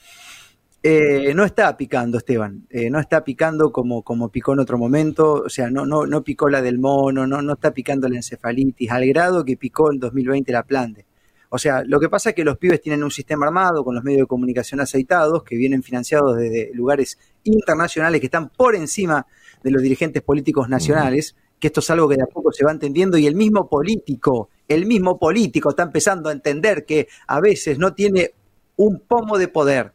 [0.86, 2.66] Eh, no está picando, Esteban.
[2.68, 5.44] Eh, no está picando como, como picó en otro momento.
[5.46, 8.90] O sea, no, no, no picó la del mono, no, no está picando la encefalitis,
[8.90, 11.06] al grado que picó en 2020 la plante.
[11.48, 14.04] O sea, lo que pasa es que los pibes tienen un sistema armado con los
[14.04, 19.26] medios de comunicación aceitados que vienen financiados desde lugares internacionales que están por encima
[19.62, 22.72] de los dirigentes políticos nacionales, que esto es algo que de a poco se va
[22.72, 27.78] entendiendo y el mismo político, el mismo político está empezando a entender que a veces
[27.78, 28.32] no tiene
[28.76, 29.92] un pomo de poder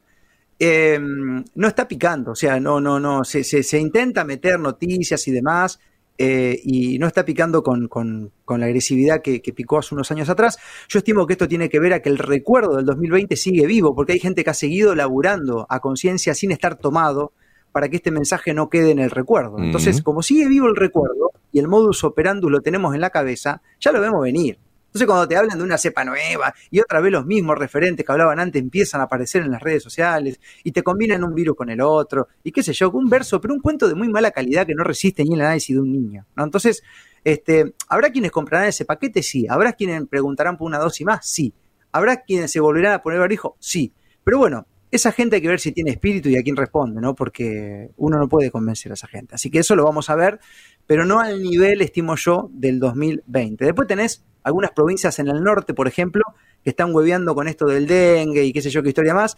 [0.61, 5.31] Em, no está picando, o sea, no, no, no, se, se, intenta meter noticias y
[5.31, 5.79] demás,
[6.17, 10.59] eh, y no está picando con, con, la agresividad que, picó hace unos años atrás.
[10.89, 13.95] Yo estimo que esto tiene que ver a que el recuerdo del 2020 sigue vivo,
[13.95, 17.31] porque hay gente que ha seguido laburando a conciencia sin estar tomado
[17.71, 19.59] para que este mensaje no quede en el recuerdo.
[19.59, 23.61] Entonces, como sigue vivo el recuerdo y el modus operandus lo tenemos en la cabeza,
[23.79, 24.59] ya lo vemos venir.
[24.89, 28.11] Entonces cuando te hablan de una cepa nueva y otra vez los mismos referentes que
[28.11, 31.69] hablaban antes empiezan a aparecer en las redes sociales y te combinan un virus con
[31.69, 34.65] el otro y qué sé yo, un verso, pero un cuento de muy mala calidad
[34.65, 36.25] que no resiste ni el análisis de un niño.
[36.35, 36.43] ¿no?
[36.43, 36.81] Entonces,
[37.23, 39.21] este, ¿habrá quienes comprarán ese paquete?
[39.21, 39.45] Sí.
[39.47, 41.29] ¿Habrá quienes preguntarán por una dosis más?
[41.29, 41.53] Sí.
[41.91, 43.57] ¿Habrá quienes se volverán a poner barbijo?
[43.59, 43.93] Sí.
[44.23, 47.13] Pero bueno, esa gente hay que ver si tiene espíritu y a quién responde, ¿no?
[47.13, 49.35] Porque uno no puede convencer a esa gente.
[49.35, 50.39] Así que eso lo vamos a ver,
[50.87, 53.65] pero no al nivel, estimo yo, del 2020.
[53.65, 56.23] Después tenés algunas provincias en el norte, por ejemplo,
[56.63, 59.37] que están hueveando con esto del dengue y qué sé yo qué historia más.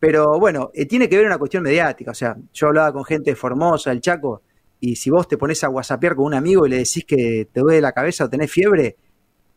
[0.00, 2.10] Pero bueno, eh, tiene que ver una cuestión mediática.
[2.10, 4.42] O sea, yo hablaba con gente de Formosa, el Chaco,
[4.80, 7.60] y si vos te pones a whatsappear con un amigo y le decís que te
[7.60, 8.96] duele la cabeza o tenés fiebre,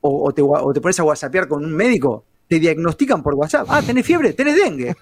[0.02, 3.66] o, te, o te pones a whatsappear con un médico, te diagnostican por WhatsApp.
[3.70, 4.94] Ah, tenés fiebre, tenés dengue.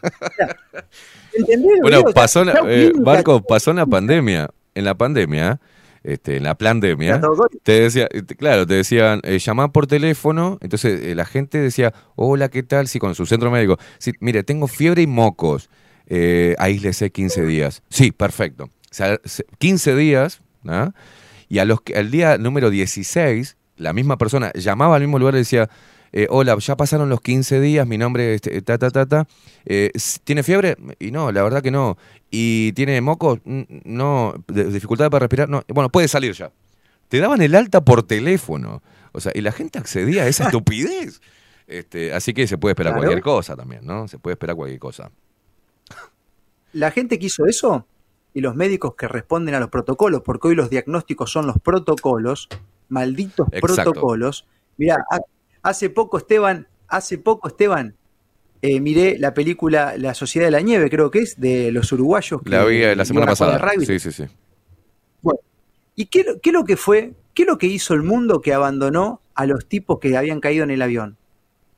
[1.34, 1.80] ¿Entendés?
[1.82, 4.52] Bueno, pasó, eh, Marco, pasó en la pandemia.
[4.76, 5.60] En la pandemia,
[6.04, 7.20] este, en la pandemia,
[7.64, 8.08] te decía,
[8.38, 12.88] claro, te decían, eh, llamá por teléfono, entonces eh, la gente decía, hola, ¿qué tal?
[12.88, 13.80] Sí, con su centro médico.
[13.98, 15.72] Sí, mire, tengo fiebre y mocos.
[16.06, 17.82] Eh, aíslese 15 días.
[17.90, 18.66] Sí, perfecto.
[18.66, 19.20] O sea,
[19.58, 20.94] 15 días, ¿no?
[21.48, 25.40] y a los, al día número 16, la misma persona llamaba al mismo lugar y
[25.40, 25.68] decía,
[26.12, 29.28] eh, hola, ya pasaron los 15 días, mi nombre es ta, ta, ta, ta.
[29.66, 29.92] Eh,
[30.24, 30.76] ¿Tiene fiebre?
[31.00, 31.98] Y no, la verdad que no.
[32.32, 33.40] ¿Y tiene mocos?
[33.46, 35.50] No, dificultad para respirar.
[35.50, 35.64] No.
[35.68, 36.52] Bueno, puede salir ya.
[37.08, 38.82] Te daban el alta por teléfono.
[39.12, 41.22] O sea, y la gente accedía a esa estupidez.
[41.68, 44.08] Este, así que se puede esperar cualquier cosa también, ¿no?
[44.08, 45.12] Se puede esperar cualquier cosa.
[46.74, 47.86] La gente que hizo eso
[48.34, 52.48] y los médicos que responden a los protocolos, porque hoy los diagnósticos son los protocolos,
[52.90, 54.48] malditos protocolos.
[54.78, 55.04] Mira,
[55.62, 57.96] Hace poco, Esteban, hace poco, Esteban,
[58.62, 62.42] eh, miré la película La Sociedad de la Nieve, creo que es, de los uruguayos.
[62.46, 63.72] la vi la semana pasada.
[63.80, 64.24] Sí, sí, sí.
[65.22, 65.40] Bueno,
[65.96, 67.14] ¿y qué, qué lo que fue?
[67.34, 70.64] ¿Qué es lo que hizo el mundo que abandonó a los tipos que habían caído
[70.64, 71.18] en el avión?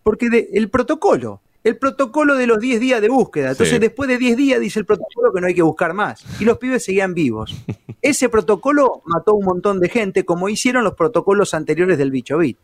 [0.03, 3.51] Porque de, el protocolo, el protocolo de los 10 días de búsqueda.
[3.51, 6.25] Entonces, después de 10 días dice el protocolo que no hay que buscar más.
[6.39, 7.55] Y los pibes seguían vivos.
[8.01, 12.39] Ese protocolo mató a un montón de gente, como hicieron los protocolos anteriores del bicho
[12.39, 12.57] bit.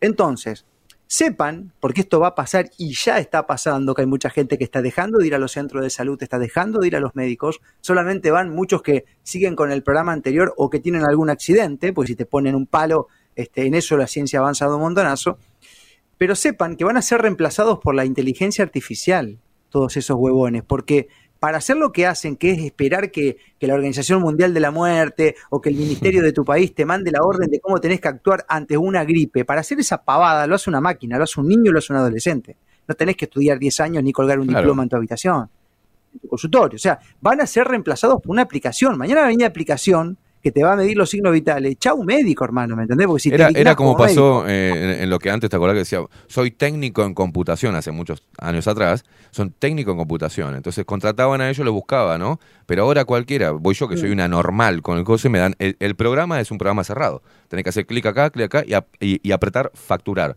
[0.00, 0.66] Entonces,
[1.06, 4.64] sepan, porque esto va a pasar y ya está pasando, que hay mucha gente que
[4.64, 7.14] está dejando de ir a los centros de salud, está dejando de ir a los
[7.14, 11.92] médicos, solamente van muchos que siguen con el programa anterior o que tienen algún accidente,
[11.92, 15.38] pues si te ponen un palo, este, en eso la ciencia ha avanzado un montonazo,
[16.18, 21.08] pero sepan que van a ser reemplazados por la inteligencia artificial, todos esos huevones, porque
[21.44, 25.36] para hacer lo que hacen, que es esperar que, la Organización Mundial de la Muerte
[25.50, 28.08] o que el Ministerio de tu país te mande la orden de cómo tenés que
[28.08, 31.48] actuar ante una gripe, para hacer esa pavada lo hace una máquina, lo hace un
[31.48, 32.56] niño, lo hace un adolescente.
[32.88, 35.50] No tenés que estudiar 10 años ni colgar un diploma en tu habitación,
[36.14, 36.76] en tu consultorio.
[36.76, 38.96] O sea, van a ser reemplazados por una aplicación.
[38.96, 41.78] Mañana va a venir aplicación que te va a medir los signos vitales.
[41.78, 43.06] Chau médico, hermano, ¿me entendés?
[43.06, 46.00] Porque si era, era como, pasó eh, en, lo que antes te acordás que decía,
[46.26, 50.54] soy técnico en computación hace muchos años atrás, son técnico en computación.
[50.54, 52.40] Entonces contrataban a ellos, lo buscaban, ¿no?
[52.66, 54.12] Pero ahora cualquiera, voy yo que soy mm.
[54.12, 57.22] una normal con el coche, me dan, el, programa es un programa cerrado.
[57.48, 58.64] Tenés que hacer clic acá, clic acá
[59.00, 60.36] y apretar facturar.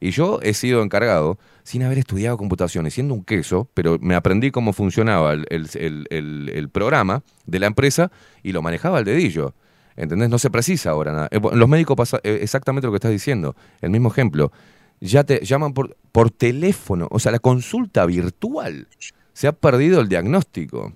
[0.00, 4.14] Y yo he sido encargado, sin haber estudiado computación y siendo un queso, pero me
[4.14, 8.10] aprendí cómo funcionaba el, programa de la empresa
[8.42, 9.54] y lo manejaba al dedillo.
[9.96, 10.28] ¿Entendés?
[10.28, 11.28] No se precisa ahora nada.
[11.30, 13.56] Eh, los médicos pasa eh, exactamente lo que estás diciendo.
[13.80, 14.52] El mismo ejemplo.
[15.00, 18.88] Ya te llaman por, por teléfono, o sea, la consulta virtual.
[19.32, 20.92] Se ha perdido el diagnóstico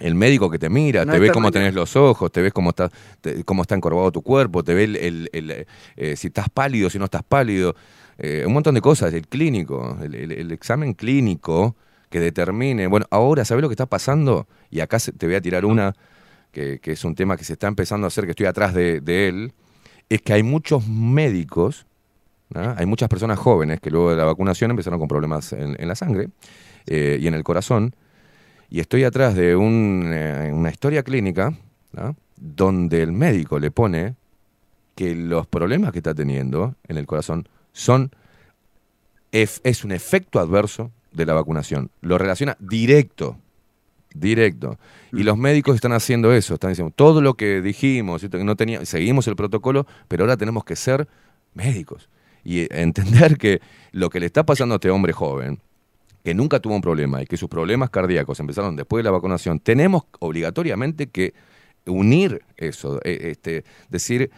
[0.00, 2.90] el médico que te mira, te ve cómo tenés los ojos, te ves cómo está,
[3.44, 7.22] cómo está encorvado tu cuerpo, te ve el, eh, si estás pálido, si no estás
[7.22, 7.74] pálido.
[8.18, 11.76] Eh, un montón de cosas, el clínico, el, examen clínico
[12.10, 14.48] que determine, bueno, ahora, ¿sabes lo que está pasando?
[14.70, 15.94] Y acá te voy a tirar una,
[16.50, 19.52] que, es un tema que se está empezando a hacer, que estoy atrás de, él,
[20.08, 21.86] es que hay muchos médicos,
[22.54, 26.30] hay muchas personas jóvenes que luego de la vacunación empezaron con problemas en, la sangre
[26.86, 27.94] eh, y en el corazón,
[28.68, 31.52] y estoy atrás de eh, una historia clínica
[32.36, 34.16] donde el médico le pone
[34.94, 38.10] que los problemas que está teniendo en el corazón son
[39.30, 41.90] es un efecto adverso de la vacunación.
[42.00, 43.36] Lo relaciona directo,
[44.14, 44.78] directo.
[45.12, 49.26] Y los médicos están haciendo eso, están diciendo todo lo que dijimos, no tenía, seguimos
[49.28, 51.08] el protocolo, pero ahora tenemos que ser
[51.54, 52.08] médicos
[52.44, 53.60] y entender que
[53.92, 55.60] lo que le está pasando a este hombre joven,
[56.24, 59.60] que nunca tuvo un problema y que sus problemas cardíacos empezaron después de la vacunación,
[59.60, 61.32] tenemos obligatoriamente que
[61.86, 64.30] unir eso, e, este, decir,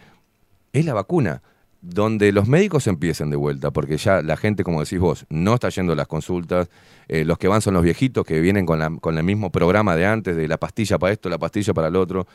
[0.71, 1.41] es la vacuna
[1.81, 5.69] donde los médicos empiecen de vuelta, porque ya la gente, como decís vos, no está
[5.69, 6.69] yendo a las consultas,
[7.07, 9.95] eh, los que van son los viejitos que vienen con, la, con el mismo programa
[9.95, 12.27] de antes, de la pastilla para esto, la pastilla para el otro,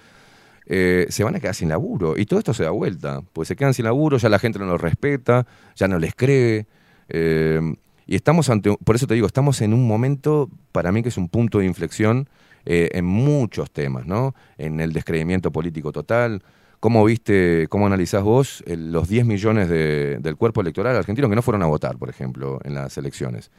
[0.67, 2.19] eh, se van a quedar sin laburo.
[2.19, 4.67] Y todo esto se da vuelta, pues se quedan sin laburo, ya la gente no
[4.67, 6.67] los respeta, ya no les cree.
[7.09, 7.61] Eh,
[8.05, 11.17] y estamos ante, por eso te digo, estamos en un momento, para mí que es
[11.17, 12.29] un punto de inflexión
[12.69, 14.35] en muchos temas, ¿no?
[14.59, 16.43] En el descreimiento político total.
[16.81, 21.62] ¿Cómo viste, cómo analizás vos los 10 millones del cuerpo electoral argentino que no fueron
[21.62, 23.51] a votar, por ejemplo, en las elecciones?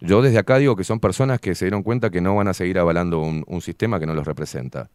[0.00, 2.54] Yo desde acá digo que son personas que se dieron cuenta que no van a
[2.54, 4.88] seguir avalando un sistema que no los representa.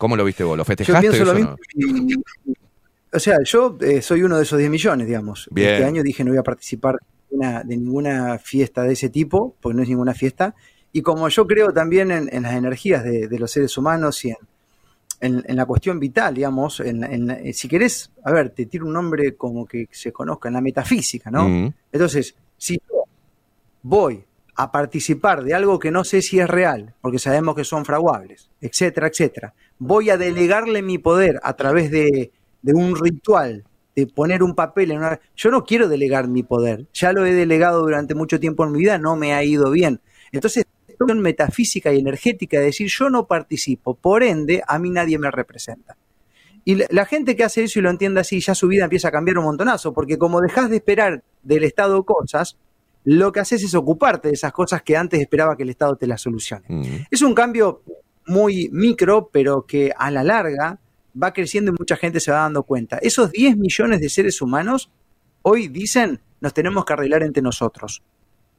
[0.00, 0.56] ¿Cómo lo viste vos?
[0.56, 1.04] ¿Lo festejaste?
[1.04, 2.22] Yo pienso lo mismo.
[3.12, 5.46] o sea, yo eh, soy uno de esos 10 millones, digamos.
[5.54, 6.96] Este año dije no voy a participar
[7.28, 10.54] de ninguna, fiesta de ese tipo, porque no es ninguna fiesta.
[10.90, 14.38] Y como yo creo también en, las energías de, los seres humanos y en,
[15.20, 19.88] la cuestión vital, digamos, en, si querés, a ver, te tiro un nombre como que
[19.90, 21.72] se conozca en la metafísica, ¿no?
[21.92, 23.04] Entonces, si yo
[23.82, 24.24] voy
[24.56, 28.50] a participar de algo que no sé si es real, porque sabemos que son fraguables,
[28.60, 32.30] etcétera, etcétera, voy a delegarle mi poder a través de,
[32.64, 33.64] un ritual,
[33.96, 35.20] de poner un papel en una...
[35.34, 38.80] Yo no quiero delegar mi poder, ya lo he delegado durante mucho tiempo en mi
[38.80, 40.00] vida, no me ha ido bien.
[40.32, 40.66] Entonces,
[41.06, 45.96] metafísica y energética de decir, yo no participo, por ende, a mí nadie me representa.
[46.64, 49.10] Y la, gente que hace eso y lo entiende así, ya su vida empieza a
[49.10, 52.58] cambiar un montonazo, porque como dejas de esperar del Estado cosas,
[53.04, 56.06] lo que haces es ocuparte de esas cosas que antes esperaba que el Estado te
[56.06, 57.06] las solucione.
[57.10, 57.82] Es un cambio
[58.26, 60.78] muy micro, pero que a la larga
[61.20, 62.98] va creciendo y mucha gente se va dando cuenta.
[62.98, 64.90] Esos 10 millones de seres humanos
[65.42, 68.02] hoy dicen, nos tenemos que arreglar entre nosotros.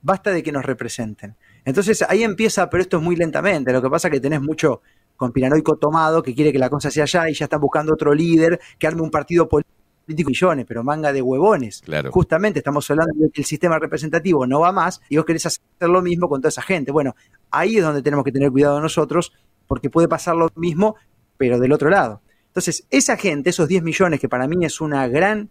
[0.02, 1.36] Basta de que nos representen.
[1.66, 3.72] Entonces ahí empieza, pero esto es muy lentamente.
[3.72, 4.82] Lo que pasa es que tenés mucho
[5.16, 8.60] conspiranoico tomado que quiere que la cosa sea allá y ya están buscando otro líder
[8.80, 11.82] que arme un partido político millones, pero manga de huevones.
[12.10, 15.62] Justamente estamos hablando de que el sistema representativo no va más y vos querés hacer
[15.82, 16.92] lo mismo con toda esa gente.
[16.92, 17.16] Bueno,
[17.50, 19.32] ahí es donde tenemos que tener cuidado nosotros
[19.68, 20.96] porque puede pasar lo mismo,
[21.38, 22.22] pero del otro lado.
[22.48, 25.50] Entonces, esa gente, esos 10 millones, que para mí es una gran,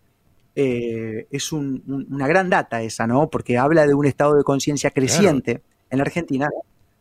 [0.55, 3.31] eh, es una gran data esa, ¿no?
[3.31, 6.49] Porque habla de un estado de conciencia creciente en la Argentina.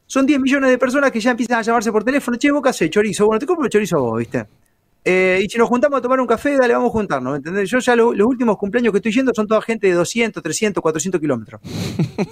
[0.06, 2.70] Son 10 millones de personas que ya empiezan a llamarse por teléfono, che, vos qué
[2.70, 4.46] haces, chorizo, bueno, te compro chorizo vos, ¿viste?
[5.06, 7.70] Eh, y si nos juntamos a tomar un café, dale, vamos a juntarnos, ¿entendés?
[7.70, 11.22] Yo ya los últimos cumpleaños que estoy yendo son toda gente de 200, 300, 400
[11.22, 11.62] kilómetros.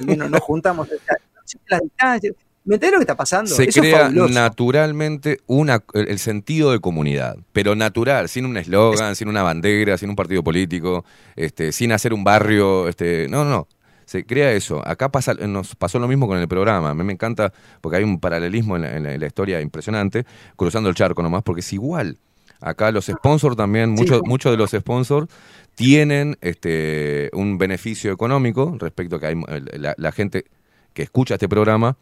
[0.06, 0.88] Nos, nos juntamos,
[1.70, 2.36] las distancias,
[2.68, 3.50] ¿Me entendés lo que está pasando?
[3.50, 9.42] Se crea naturalmente una, el sentido de comunidad, pero natural, sin un eslogan, sin una
[9.42, 11.06] bandera, sin un partido político,
[11.38, 12.90] este, sin hacer un barrio.
[12.90, 13.70] Este, no, no,
[14.08, 14.82] se crea eso.
[14.88, 16.90] Acá pasa, nos pasó lo mismo con el programa.
[16.90, 21.22] A mí me encanta porque hay un paralelismo en la, historia impresionante, cruzando el charco
[21.22, 22.18] nomás, porque es igual.
[22.60, 25.28] Acá los sponsors también, muchos muchos de los sponsors
[25.76, 29.36] tienen este, un beneficio económico respecto a que hay,
[29.74, 30.46] la, la gente
[30.94, 31.98] que escucha este programa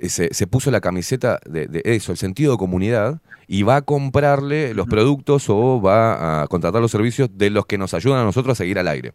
[0.00, 4.72] eh, se, puso la camiseta de, eso, el sentido de comunidad, y va a comprarle
[4.72, 8.52] los productos o va a contratar los servicios de los que nos ayudan a nosotros
[8.52, 9.12] a seguir al aire.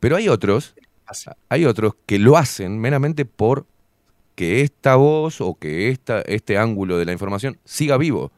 [0.00, 0.74] Pero hay otros,
[1.48, 3.66] hay otros que lo hacen meramente por
[4.34, 8.30] que esta voz o que esta, este ángulo de la información siga vivo.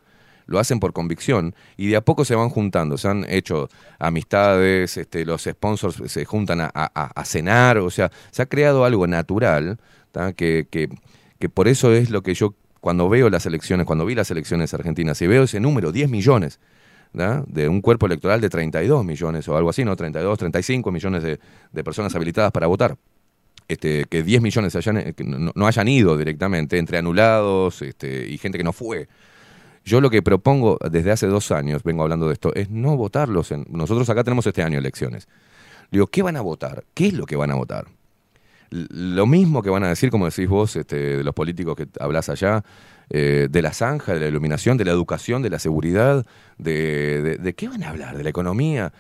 [0.47, 2.97] Lo hacen por convicción y de a poco se van juntando.
[2.97, 3.69] Se han hecho
[3.99, 9.79] amistades, este, los sponsors se juntan a, cenar, o sea, se ha creado algo natural
[10.37, 10.89] que, que,
[11.39, 14.73] que por eso es lo que yo cuando veo las elecciones, cuando vi las elecciones
[14.73, 16.61] argentinas y veo ese número, 10 millones,
[17.13, 19.97] de un cuerpo electoral de 32 millones o algo así, ¿no?
[19.97, 22.97] 32, 35 millones de, personas habilitadas para votar.
[23.67, 25.15] Este, que 10 millones hayan,
[25.55, 29.09] no, hayan ido directamente, entre anulados este, y gente que no fue.
[29.85, 33.53] Yo lo que propongo desde hace dos años, vengo hablando de esto, es no votarlos.
[33.53, 35.29] En, nosotros acá tenemos este año elecciones.
[35.91, 36.85] Digo, ¿qué van a votar?
[36.95, 37.87] ¿Qué es lo que van a votar?
[38.71, 42.29] lo mismo que van a decir, como decís vos, este, de los políticos que hablas
[42.29, 42.63] allá,
[43.11, 46.27] eh, de la zanja, de la iluminación, de la educación, de la seguridad,
[46.59, 48.93] de, de, qué van a hablar, de la economía.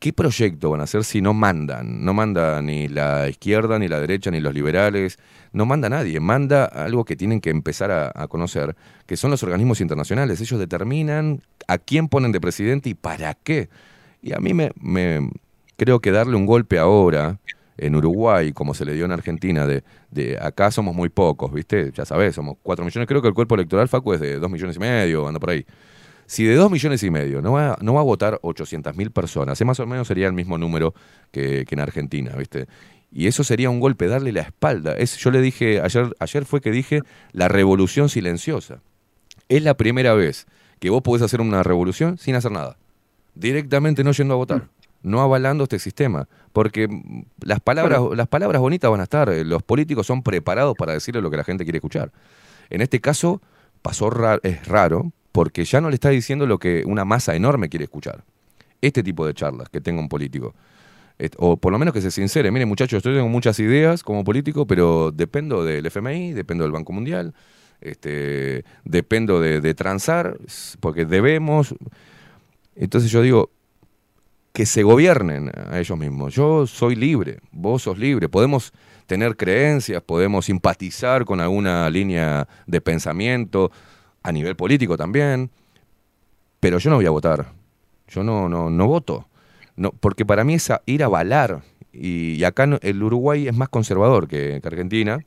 [0.00, 2.04] ¿Qué proyecto van a hacer si no mandan?
[2.04, 5.20] No manda ni la izquierda, ni la derecha, ni los liberales,
[5.52, 8.74] no manda nadie, manda algo que tienen que empezar a, conocer,
[9.06, 10.40] que son los organismos internacionales.
[10.40, 13.68] Ellos determinan a quién ponen de presidente y para qué.
[14.22, 15.30] Y a mí me, me
[15.76, 17.38] creo que darle un golpe ahora,
[17.76, 21.90] en Uruguay, como se le dio en Argentina, de, de acá somos muy pocos, ¿viste?
[21.94, 23.08] Ya sabes, somos cuatro millones.
[23.08, 25.64] Creo que el cuerpo electoral, Facu, es de dos millones y medio, anda por ahí.
[26.26, 29.58] Si de dos millones y medio no va, no va a votar 800 mil personas,
[29.58, 30.94] ese más o menos sería el mismo número
[31.30, 32.66] que, en Argentina, ¿viste?
[33.10, 34.94] Y eso sería un golpe, darle la espalda.
[34.94, 37.02] Es, yo le dije, ayer, ayer fue que dije
[37.32, 38.80] la revolución silenciosa.
[39.48, 40.46] Es la primera vez
[40.78, 42.78] que vos podés hacer una revolución sin hacer nada.
[43.34, 44.68] Directamente no yendo a votar
[45.02, 46.88] no avalando este sistema, porque
[47.44, 51.20] las palabras, las palabras bonitas van a estar, eh, los políticos son preparados para decirle
[51.20, 52.12] lo que la gente quiere escuchar.
[52.70, 53.40] En este caso,
[53.80, 54.10] pasó
[54.42, 58.24] es raro porque ya no le está diciendo lo que una masa enorme quiere escuchar.
[58.80, 60.54] Este tipo de charlas que tenga un político.
[61.38, 64.66] O por lo menos que se sincere, mire muchachos, yo tengo muchas ideas como político,
[64.66, 67.32] pero dependo del FMI, dependo del Banco Mundial,
[67.80, 70.36] este, dependo de, de transar,
[70.80, 71.74] porque debemos.
[72.74, 73.50] Entonces yo digo,
[74.52, 76.34] que se gobiernen a ellos mismos.
[76.34, 78.72] Yo soy libre, vos sos libre, podemos
[79.06, 83.70] tener creencias, podemos simpatizar con alguna línea de pensamiento,
[84.22, 85.50] a nivel político también,
[86.60, 87.52] pero yo no voy a votar,
[88.08, 89.28] yo no, no, no voto,
[89.76, 94.28] no, porque para mí es ir a avalar, y, acá el Uruguay es más conservador
[94.28, 95.18] que Argentina,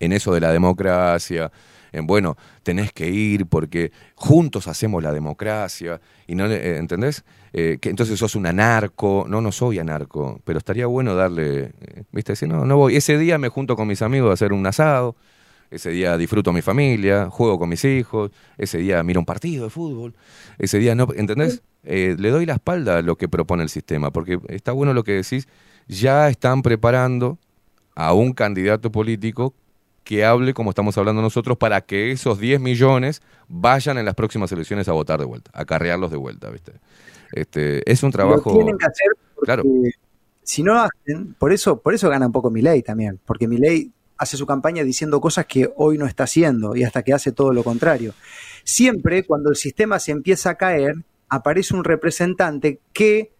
[0.00, 1.52] en eso de la democracia,
[1.92, 7.24] en bueno, tenés que ir porque juntos hacemos la democracia, y no, eh, ¿entendés?
[7.58, 12.02] Eh, que entonces sos un anarco, no, no soy anarco, pero estaría bueno darle, eh,
[12.12, 14.66] viste, decir, no, no voy, ese día me junto con mis amigos a hacer un
[14.66, 15.16] asado,
[15.70, 19.64] ese día disfruto a mi familia, juego con mis hijos, ese día miro un partido
[19.64, 20.14] de fútbol,
[20.58, 21.62] ese día no, ¿entendés?
[21.82, 25.12] le doy la espalda a lo que propone el sistema, porque está bueno lo que
[25.12, 25.48] decís,
[25.88, 27.38] ya están preparando
[27.94, 29.54] a un candidato político
[30.06, 34.52] que hable como estamos hablando nosotros para que esos 10 millones vayan en las próximas
[34.52, 36.74] elecciones a votar de vuelta, a carrearlos de vuelta, ¿viste?
[37.32, 38.50] Este, es un trabajo...
[38.50, 39.64] Lo tienen que hacer porque claro.
[40.44, 43.56] si no hacen, por eso, por eso gana un poco mi ley también, porque mi
[43.56, 47.32] ley hace su campaña diciendo cosas que hoy no está haciendo y hasta que hace
[47.32, 48.14] todo lo contrario.
[48.62, 50.94] Siempre cuando el sistema se empieza a caer,
[51.28, 53.32] aparece un representante que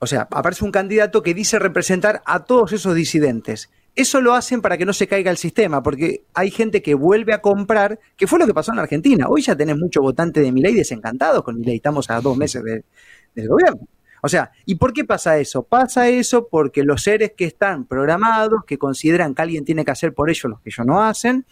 [0.00, 3.70] o sea, aparece un candidato que dice representar a todos esos disidentes.
[3.94, 7.34] Eso lo hacen para que no se caiga el sistema, porque hay gente que vuelve
[7.34, 9.26] a comprar, que fue lo que pasó en Argentina.
[9.28, 11.76] Hoy ya tenés muchos votantes de ley desencantados con ley.
[11.76, 13.80] estamos a dos meses del gobierno.
[14.22, 15.62] O sea, ¿y por qué pasa eso?
[15.62, 20.14] Pasa eso porque los seres que están programados, que consideran que alguien tiene que hacer
[20.14, 21.46] por ellos lo que ellos no hacen,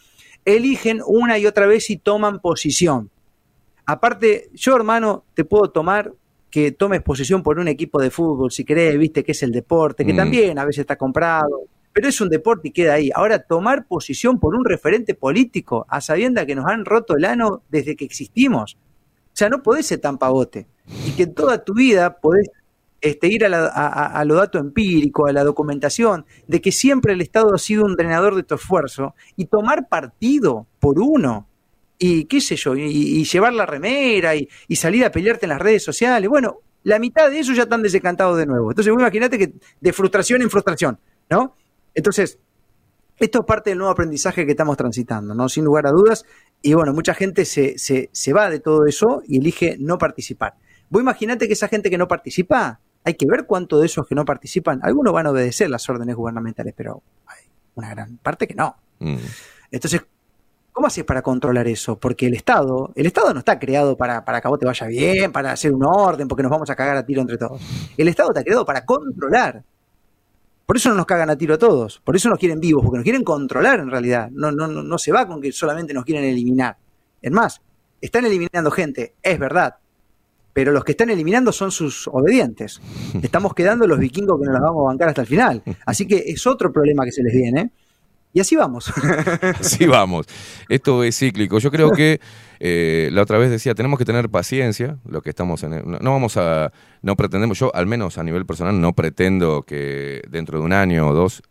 [0.45, 3.11] eligen una y otra vez y toman posición.
[3.87, 6.13] Aparte, yo hermano, te puedo tomar
[6.51, 10.05] que tomes posición por un equipo de fútbol, si querés, viste que es el deporte,
[10.05, 10.17] que mm.
[10.17, 11.63] también a veces está comprado,
[11.99, 13.11] pero es un deporte y queda ahí.
[13.13, 17.65] Ahora, tomar posición por un referente político, a sabienda que nos han roto el ano
[17.71, 18.79] desde que existimos.
[19.27, 20.69] O sea, no podés ser tan pavote.
[21.05, 22.51] Y que toda tu vida podés
[23.01, 27.53] este, ir a, a, lo dato empírico, a la documentación, de que siempre el Estado
[27.53, 31.49] ha sido un drenador de tu esfuerzo y tomar partido por uno.
[31.99, 35.61] Y qué sé yo, y, llevar la remera y, y, salir a pelearte en las
[35.61, 36.31] redes sociales.
[36.31, 38.71] Bueno, la mitad de eso ya están desencantados de nuevo.
[38.71, 40.97] Entonces, imagínate que de frustración en frustración,
[41.29, 41.57] ¿no?
[41.95, 42.39] Entonces,
[43.19, 45.49] esto es parte del nuevo aprendizaje que estamos transitando, ¿no?
[45.49, 46.25] Sin lugar a dudas.
[46.63, 50.55] Y bueno, mucha gente se, se, va de todo eso y elige no participar.
[50.89, 54.15] Vos imaginate que esa gente que no participa, hay que ver cuánto de esos que
[54.15, 58.55] no participan, algunos van a obedecer las órdenes gubernamentales, pero hay una gran parte que
[58.55, 58.77] no.
[59.01, 59.17] Mm.
[59.71, 60.03] Entonces,
[60.73, 61.99] ¿cómo haces para controlar eso?
[61.99, 64.87] Porque el Estado, el Estado no está creado para, para que a vos te vaya
[64.87, 67.61] bien, para hacer un orden, porque nos vamos a cagar a tiro entre todos.
[67.97, 69.65] El Estado está creado para controlar.
[70.69, 72.99] Por eso no nos cagan a tiro a todos, por eso nos quieren vivos, porque
[72.99, 74.29] nos quieren controlar en realidad.
[74.31, 76.77] No, no, no se va con que solamente nos quieren eliminar.
[77.23, 77.63] Es más,
[78.03, 79.77] están eliminando gente, es verdad,
[80.53, 82.83] pero los que están eliminando son sus obedientes.
[83.23, 85.63] Estamos quedando los vikingos que nos las vamos a bancar hasta el final.
[85.87, 87.71] Así que es otro problema que se les viene.
[88.33, 88.93] Y así vamos.
[89.61, 90.27] así vamos.
[90.69, 91.59] Esto es cíclico.
[91.59, 92.21] Yo creo que
[92.61, 95.83] eh, la otra vez decía, tenemos que tener paciencia, lo que estamos en...
[95.87, 96.73] no, vamos a...
[97.03, 101.09] No pretendemos, yo al menos a nivel personal no pretendo que dentro de un año
[101.09, 101.43] o dos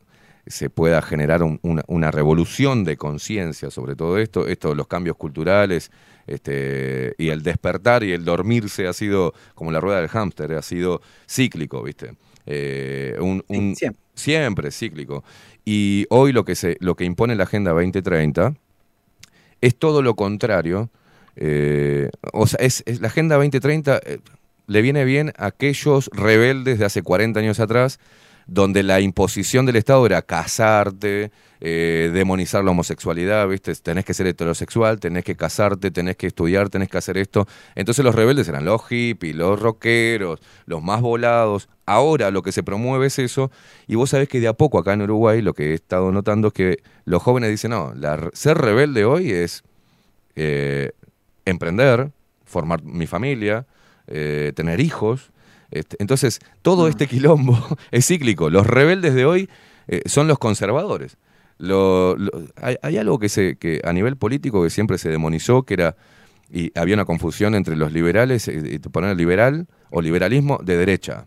[0.48, 5.92] se pueda generar una, revolución de conciencia sobre todo esto, esto, los cambios culturales,
[6.26, 10.62] este, y el despertar y el dormirse ha sido como la rueda del hámster, ha
[10.62, 12.16] sido cíclico, ¿viste?
[12.46, 13.44] Eh, un,
[13.76, 14.02] siempre.
[14.14, 14.72] siempre.
[14.72, 15.24] cíclico.
[15.70, 18.54] Y hoy lo que, se, lo que impone la Agenda 2030
[19.60, 20.90] es todo lo contrario.
[21.36, 24.20] Eh, o sea, es, la Agenda 2030 eh,
[24.66, 28.00] le viene bien a aquellos rebeldes de hace 40 años atrás,
[28.48, 33.74] donde la imposición del Estado era casarte, eh, demonizar la homosexualidad, ¿viste?
[33.76, 37.48] Tenés que ser heterosexual, tenés que casarte, tenés que estudiar, tenés que hacer esto.
[37.76, 41.68] Entonces los rebeldes eran los hippies, los rockeros, los más volados.
[41.86, 43.52] Ahora lo que se promueve es eso,
[43.88, 46.50] y vos sabés que de a poco acá en Uruguay lo que he estado notando
[46.50, 47.94] es que los jóvenes dicen, no,
[48.34, 49.64] ser rebelde hoy es
[50.36, 50.92] eh,
[51.46, 52.12] emprender,
[52.46, 53.66] formar mi familia,
[54.08, 55.32] eh, tener hijos.
[55.72, 56.90] Este, entonces, todo mm.
[56.90, 57.58] este quilombo
[57.92, 58.50] es cíclico.
[58.50, 59.50] Los rebeldes de hoy
[59.88, 61.18] eh, son los conservadores.
[62.62, 65.96] hay, algo que, se, que a nivel político que siempre se demonizó, que era,
[66.50, 71.26] y había una confusión entre los liberales, y poner liberal o liberalismo de derecha.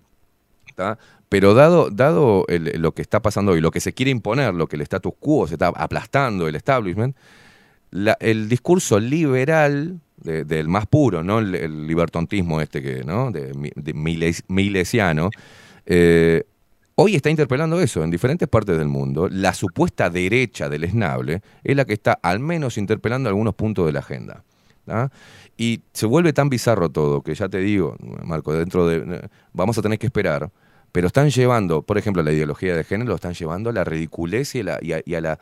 [1.29, 4.77] Pero dado, dado lo que está pasando hoy, lo que se quiere imponer, lo que
[4.77, 7.17] el status quo se está aplastando, el establishment,
[8.21, 11.39] el discurso liberal del más puro, ¿no?
[11.39, 13.31] El, libertontismo este que, ¿no?
[13.31, 13.53] De,
[14.49, 15.31] milesiano,
[15.87, 16.45] eh,
[16.95, 19.29] hoy está interpelando eso en diferentes partes del mundo.
[19.31, 23.93] La supuesta derecha del esnable es la que está al menos interpelando algunos puntos de
[23.93, 24.45] la agenda.
[25.57, 29.29] Y se vuelve tan bizarro todo que ya te digo, Marco, dentro de...
[29.53, 30.51] Vamos a tener que esperar,
[30.91, 34.55] pero están llevando, por ejemplo, la ideología de género, lo están llevando a la ridiculez
[34.55, 35.39] y la, y a la,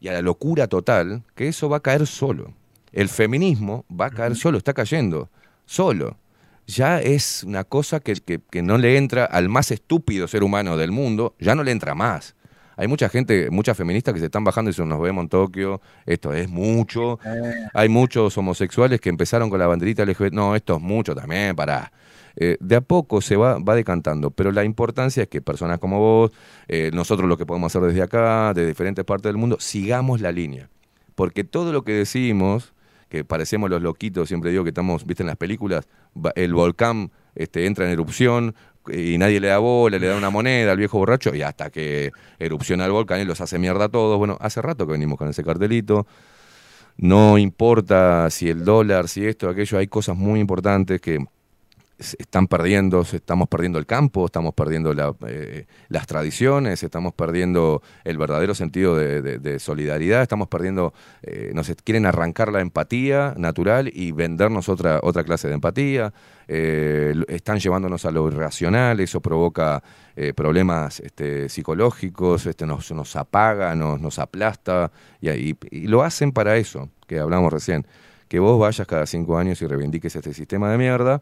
[0.00, 2.52] y a la locura total, que eso va a caer solo.
[2.92, 5.30] El feminismo va a caer solo, está cayendo,
[5.64, 6.18] solo
[6.66, 10.92] ya es una cosa que, que, no le entra al más estúpido ser humano del
[10.92, 12.34] mundo, ya no le entra más.
[12.76, 15.80] Hay mucha gente, muchas feministas que se están bajando y dicen, nos vemos en Tokio,
[16.06, 17.18] esto es mucho.
[17.24, 17.68] Eh.
[17.74, 21.92] Hay muchos homosexuales que empezaron con la banderita LGBT, no, esto es mucho también, para
[22.36, 25.98] eh, de a poco se va, va decantando, pero la importancia es que personas como
[25.98, 26.32] vos,
[26.66, 30.32] eh, nosotros lo que podemos hacer desde acá, de diferentes partes del mundo, sigamos la
[30.32, 30.70] línea.
[31.14, 32.72] Porque todo lo que decimos
[33.12, 35.86] que parecemos los loquitos, siempre digo que estamos, viste en las películas,
[36.34, 38.54] el volcán este, entra en erupción
[38.88, 42.10] y nadie le da bola, le da una moneda al viejo borracho y hasta que
[42.38, 44.16] erupciona el volcán y los hace mierda a todos.
[44.16, 46.06] Bueno, hace rato que venimos con ese cartelito.
[46.96, 51.22] No importa si el dólar, si esto, aquello, hay cosas muy importantes que
[52.18, 54.92] están perdiendo, estamos perdiendo el campo, estamos perdiendo
[55.26, 60.92] eh, las tradiciones, estamos perdiendo el verdadero sentido de, solidaridad, estamos perdiendo,
[61.22, 66.12] eh, nos quieren arrancar la empatía natural y vendernos otra, otra clase de empatía,
[66.48, 69.82] eh, están llevándonos a lo irracional, eso provoca
[70.36, 74.92] problemas este, psicológicos, este, nos, nos apaga, nos, nos aplasta,
[75.22, 77.86] y, y lo hacen para eso, que hablamos recién,
[78.32, 81.20] que vos vayas cada cinco años y reivindiques este sistema de mierda,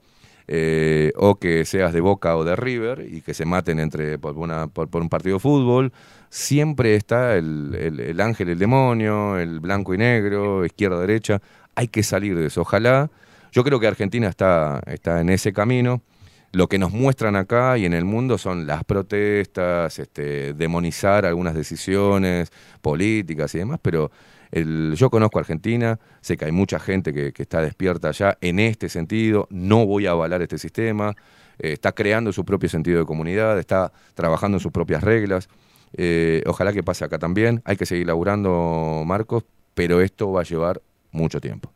[0.52, 4.36] eh, o que seas de Boca o de River y que se maten entre por,
[4.36, 5.92] una, por, un partido de fútbol,
[6.28, 11.40] siempre está el, el, ángel, el demonio, el blanco y negro, izquierda, derecha.
[11.76, 12.62] Hay que salir de eso.
[12.62, 13.08] Ojalá.
[13.52, 16.02] Yo creo que Argentina está, está en ese camino.
[16.50, 21.54] Lo que nos muestran acá y en el mundo son las protestas, este, demonizar algunas
[21.54, 22.50] decisiones
[22.82, 24.10] políticas y demás, pero
[24.52, 29.46] yo conozco Argentina, sé que hay mucha gente que, está despierta allá en este sentido,
[29.50, 31.14] no voy a avalar este sistema,
[31.58, 35.48] eh, está creando su propio sentido de comunidad, está trabajando en sus propias reglas.
[35.92, 37.62] Eh, ojalá que pase acá también.
[37.64, 39.44] Hay que seguir laburando, Marcos,
[39.74, 40.80] pero esto va a llevar
[41.12, 41.72] mucho tiempo.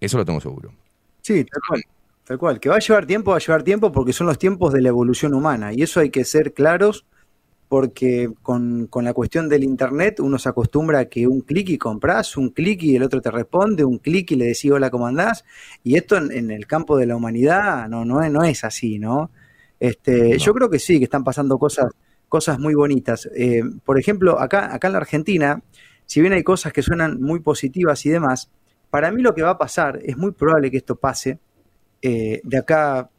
[0.00, 0.72] Eso lo tengo seguro.
[1.22, 1.82] Sí, tal cual.
[2.24, 2.60] Tal cual.
[2.60, 4.88] Que va a llevar tiempo, va a llevar tiempo porque son los tiempos de la
[4.88, 5.72] evolución humana.
[5.72, 7.04] Y eso hay que ser claros
[7.68, 12.36] porque con, la cuestión del Internet uno se acostumbra a que un clic y compras,
[12.36, 15.44] un clic y el otro te responde, un clic y le decís hola, ¿cómo andás?
[15.84, 19.30] Y esto en, el campo de la humanidad no, no es así, ¿no?
[19.80, 21.92] Este, Yo creo que sí, que están pasando cosas,
[22.28, 23.28] cosas muy bonitas.
[23.34, 25.62] Eh, por ejemplo, acá, acá en la Argentina,
[26.06, 28.50] si bien hay cosas que suenan muy positivas y demás,
[28.90, 31.38] para mí lo que va a pasar, es muy probable que esto pase,
[32.02, 33.10] eh, de acá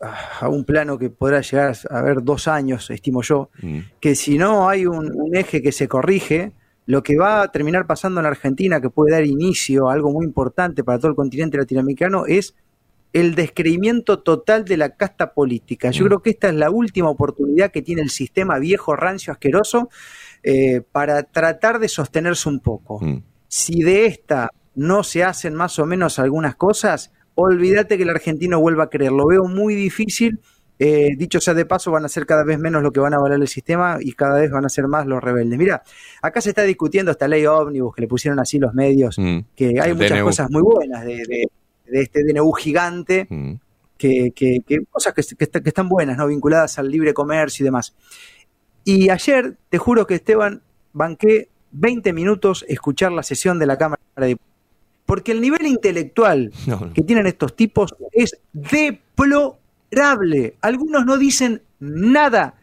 [0.00, 3.78] a un plano que podrá llegar a haber dos años, estimo yo, mm.
[4.00, 6.52] que si no hay un, eje que se corrige,
[6.86, 10.12] lo que va a terminar pasando en la Argentina, que puede dar inicio a algo
[10.12, 12.54] muy importante para todo el continente latinoamericano, es
[13.12, 15.90] el descreimiento total de la casta política.
[15.90, 16.08] Yo mm.
[16.08, 19.88] creo que esta es la última oportunidad que tiene el sistema viejo, rancio, asqueroso,
[20.42, 22.98] eh, para tratar de sostenerse un poco.
[23.00, 23.22] Mm.
[23.48, 28.60] Si de esta no se hacen más o menos algunas cosas, olvídate que el argentino
[28.60, 29.12] vuelva a creer.
[29.12, 30.40] Lo veo muy difícil.
[30.78, 33.18] Eh, dicho sea de paso, van a ser cada vez menos lo que van a
[33.18, 35.56] valer el sistema y cada vez van a ser más los rebeldes.
[35.56, 35.82] Mira,
[36.20, 39.38] acá se está discutiendo esta ley ómnibus que le pusieron así los medios, mm.
[39.54, 41.48] que hay muchas cosas muy buenas de,
[41.92, 43.52] este DNU gigante, mm.
[43.96, 44.32] que,
[44.90, 46.26] cosas que, que, están buenas, ¿no?
[46.26, 47.94] vinculadas al libre comercio y demás.
[48.82, 50.62] Y ayer, te juro que Esteban,
[50.92, 54.53] banqué 20 minutos escuchar la sesión de la Cámara de Diputados
[55.06, 56.52] porque el nivel intelectual
[56.94, 59.58] que tienen estos tipos es deplorable.
[60.60, 62.54] Algunos no dicen nada.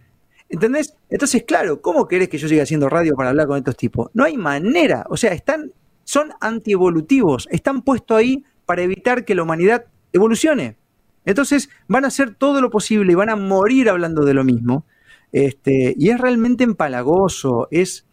[0.49, 0.95] ¿Entendés?
[1.09, 4.09] Entonces, claro, ¿cómo querés que yo siga haciendo radio para hablar con estos tipos?
[4.13, 5.05] No hay manera.
[5.09, 5.71] O sea, están,
[6.03, 7.47] son antievolutivos.
[7.51, 10.75] Están puestos ahí para evitar que la humanidad evolucione.
[11.23, 14.85] Entonces, van a hacer todo lo posible y van a morir hablando de lo mismo.
[15.31, 18.05] Este, y es realmente empalagoso, es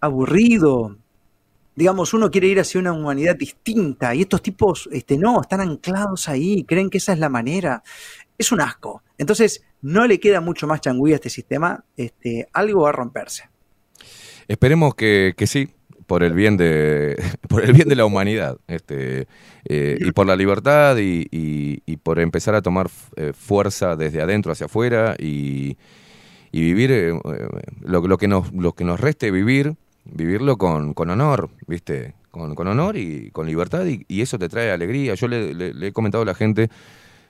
[0.00, 0.96] aburrido,
[1.74, 6.28] digamos, uno quiere ir hacia una humanidad distinta y estos tipos, este, no, están anclados
[6.28, 7.82] ahí, creen que esa es la manera.
[8.36, 9.02] Es un asco.
[9.18, 13.48] Entonces, no le queda mucho más changüí a este sistema, este, algo va a romperse.
[14.48, 15.70] Esperemos que, sí,
[16.06, 17.16] por el bien de,
[17.48, 19.26] por el bien de la humanidad, este,
[19.64, 24.66] eh, y por la libertad y, por empezar a tomar eh, fuerza desde adentro hacia
[24.66, 25.76] afuera y,
[26.52, 27.18] vivir eh,
[27.80, 32.14] lo, que nos, lo que nos reste vivir vivirlo con, con honor, ¿viste?
[32.32, 35.14] con, honor y con libertad y, eso te trae alegría.
[35.14, 36.70] Yo le, he comentado a la gente,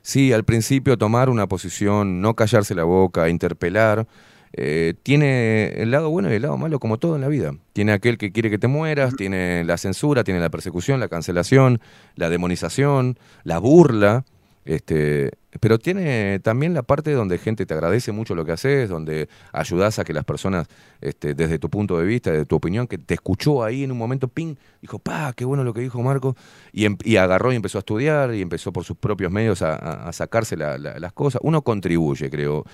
[0.00, 4.06] sí, al principio tomar una posición, no callarse la boca, interpelar,
[4.54, 7.54] eh, tiene el lado bueno y el lado malo como todo en la vida.
[7.72, 11.80] Tiene aquel que quiere que te mueras, tiene la censura, tiene la persecución, la cancelación,
[12.14, 14.24] la demonización, la burla.
[14.64, 19.28] Este, pero tiene también la parte donde gente te agradece mucho lo que haces, donde
[19.52, 20.68] ayudas a que las personas,
[21.00, 23.98] este, desde tu punto de vista, desde tu opinión, que te escuchó ahí en un
[23.98, 26.36] momento, ping, dijo, pa, qué bueno lo que dijo Marco,
[26.72, 30.56] y, em, agarró y empezó a estudiar y empezó por sus propios medios a, sacarse
[30.56, 31.40] las cosas.
[31.42, 32.64] Uno contribuye, creo.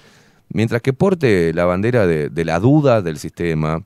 [0.51, 3.85] Mientras que porte la bandera de la duda del sistema,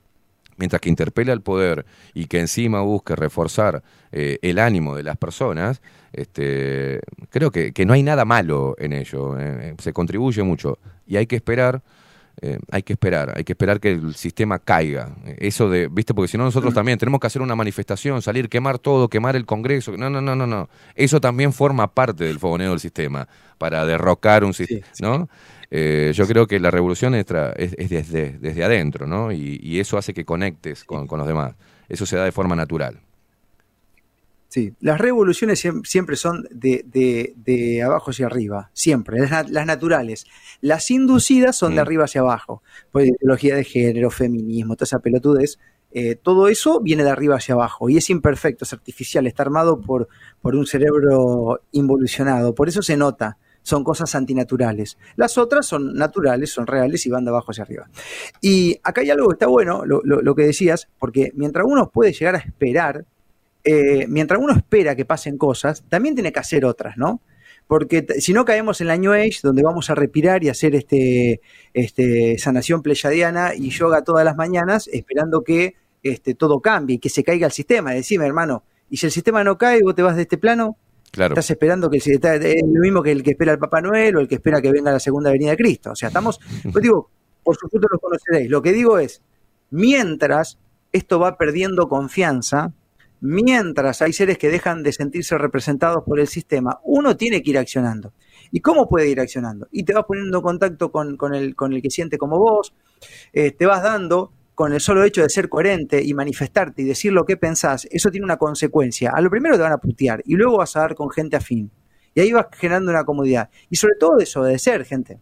[0.57, 5.17] mientras que interpela al poder y que encima busque reforzar eh, el ánimo de las
[5.17, 5.81] personas,
[6.11, 10.77] este, creo que, no hay nada malo en ello, eh, eh, se contribuye mucho
[11.07, 11.81] y hay que esperar.
[12.71, 15.15] Hay que esperar, hay que esperar que el sistema caiga.
[15.37, 16.75] Eso de, viste, porque si no nosotros mm.
[16.75, 19.95] también tenemos que hacer una manifestación, salir, quemar todo, quemar el Congreso.
[19.97, 20.69] No, no, no, no, no.
[20.95, 23.27] Eso también forma parte del fogoneo del sistema
[23.57, 25.29] para derrocar un sistema, ¿no?
[25.75, 27.25] Eh, yo creo que la revolución es,
[27.55, 29.31] es, desde, desde adentro, ¿no?
[29.31, 31.55] Y, eso hace que conectes con, los demás.
[31.89, 32.99] Eso se da de forma natural.
[34.53, 40.27] Sí, las revoluciones siempre son de, abajo hacia arriba, siempre, las, naturales.
[40.61, 45.57] Las inducidas son de arriba hacia abajo, por ideología de género, feminismo, toda esa pelotudez.
[45.89, 49.81] Eh, todo eso viene de arriba hacia abajo y es imperfecto, es artificial, está armado
[49.81, 50.07] por,
[50.39, 54.97] por un cerebro involucionado, por eso se nota son cosas antinaturales.
[55.15, 57.89] Las otras son naturales, son reales y van de abajo hacia arriba.
[58.41, 62.35] Y acá hay algo que está bueno, lo, que decías, porque mientras uno puede llegar
[62.35, 63.05] a esperar,
[63.63, 67.21] eh, mientras uno espera que pasen cosas, también tiene que hacer otras, ¿no?
[67.67, 71.39] Porque si no caemos en la New Age, donde vamos a respirar y hacer este,
[71.73, 77.09] este sanación pleyadiana y yoga todas las mañanas, esperando que este, todo cambie y que
[77.09, 77.91] se caiga el sistema.
[77.93, 80.77] Decime, hermano, y si el sistema no cae, vos te vas de este plano,
[81.13, 84.27] Estás esperando que es lo mismo que el que espera el Papá Noel o el
[84.27, 85.91] que espera que venga la segunda venida de Cristo.
[85.91, 86.39] O sea, estamos,
[86.71, 87.11] pues digo,
[87.43, 88.49] por supuesto lo conoceréis.
[88.49, 89.21] Lo que digo es,
[89.69, 90.57] mientras
[90.91, 92.73] esto va perdiendo confianza,
[93.23, 97.57] mientras hay seres que dejan de sentirse representados por el sistema, uno tiene que ir
[97.57, 98.13] accionando.
[98.51, 99.67] ¿Y cómo puede ir accionando?
[99.71, 102.73] Y te vas poniendo en contacto con, el, que siente como vos,
[103.31, 107.13] eh, te vas dando con el solo hecho de ser coherente y manifestarte y decir
[107.13, 109.11] lo que pensás, eso tiene una consecuencia.
[109.15, 111.71] A lo primero te van a putear y luego vas a dar con gente afín.
[112.13, 113.49] Y ahí vas generando una comodidad.
[113.69, 115.19] Y sobre todo desobedecer, gente.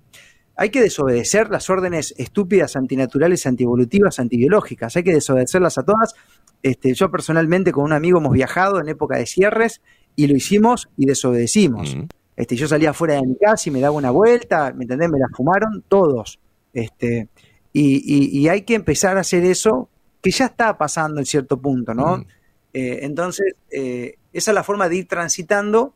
[0.56, 4.96] Hay que desobedecer las órdenes estúpidas, antinaturales, antievolutivas, antibiológicas.
[4.96, 6.14] Hay que desobedecerlas a todas.
[6.64, 9.82] Este, yo personalmente con un amigo hemos viajado en época de cierres
[10.16, 11.98] y lo hicimos y desobedecimos.
[12.36, 15.10] Este, yo salía fuera de mi casa y me daba una vuelta, ¿me entendés?
[15.10, 16.40] Me la fumaron todos.
[16.74, 17.30] Este,
[17.74, 19.90] y, hay que empezar a hacer eso
[20.22, 22.26] que ya está pasando en cierto punto, ¿no?
[22.74, 25.94] Eh, entonces, eh, esa es la forma de ir transitando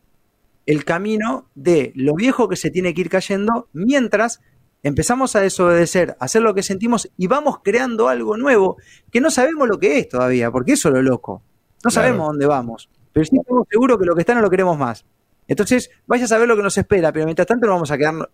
[0.66, 4.42] el camino de lo viejo que se tiene que ir cayendo mientras
[4.86, 8.78] empezamos a desobedecer, a hacer lo que sentimos y vamos creando algo nuevo
[9.12, 11.42] que no sabemos lo que es todavía, porque eso es lo loco.
[11.84, 14.78] No sabemos dónde vamos, pero sí estamos seguros que lo que está no lo queremos
[14.78, 15.04] más.
[15.48, 18.30] Entonces, vaya a saber lo que nos espera, pero mientras tanto no vamos a quedar